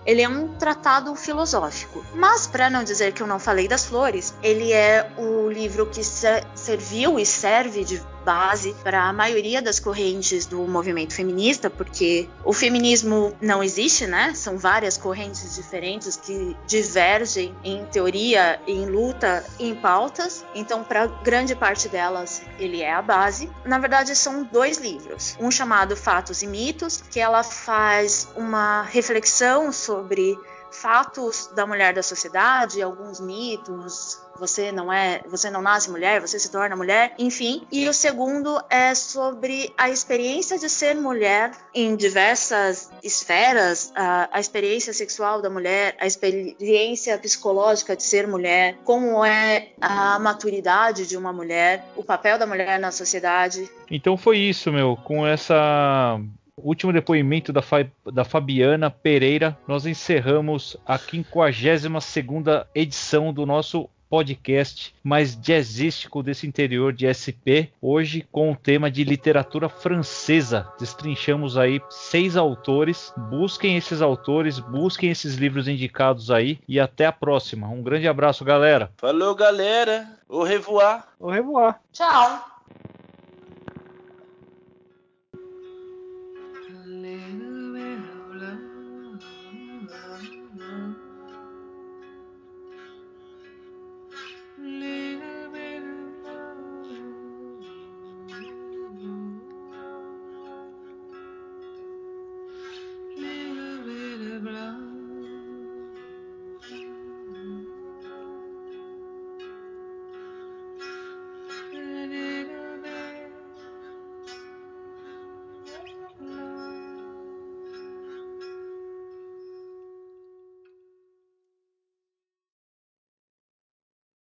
[0.06, 2.04] ele é um tratado filosófico.
[2.14, 6.02] Mas, para não dizer que eu não falei das flores, ele é o livro que
[6.02, 12.52] serviu e serve de base para a maioria das correntes do movimento feminista, porque o
[12.52, 14.32] feminismo não existe, né?
[14.34, 20.44] São várias correntes diferentes que divergem em teoria, em luta, em pautas.
[20.54, 23.50] Então, para grande parte delas, ele é a base.
[23.64, 25.36] Na verdade, são dois livros.
[25.38, 30.38] Um chamado Fatos e Mitos, que ela faz uma reflexão sobre
[30.70, 36.38] fatos da mulher da sociedade, alguns mitos, você não é, você não nasce mulher, você
[36.38, 37.62] se torna mulher, enfim.
[37.70, 44.40] E o segundo é sobre a experiência de ser mulher em diversas esferas, a, a
[44.40, 51.16] experiência sexual da mulher, a experiência psicológica de ser mulher, como é a maturidade de
[51.16, 53.68] uma mulher, o papel da mulher na sociedade.
[53.90, 56.20] Então foi isso, meu, com essa
[56.56, 64.94] último depoimento da, Fa da Fabiana Pereira, nós encerramos a 52ª edição do nosso podcast
[65.02, 70.68] mais jazzístico desse interior de SP, hoje com o tema de literatura francesa.
[70.78, 73.12] Destrinchamos aí seis autores.
[73.16, 77.68] Busquem esses autores, busquem esses livros indicados aí e até a próxima.
[77.68, 78.90] Um grande abraço, galera.
[78.96, 80.08] Falou, galera.
[80.28, 81.08] Au revoir.
[81.18, 81.80] Au revoir.
[81.92, 82.54] Tchau.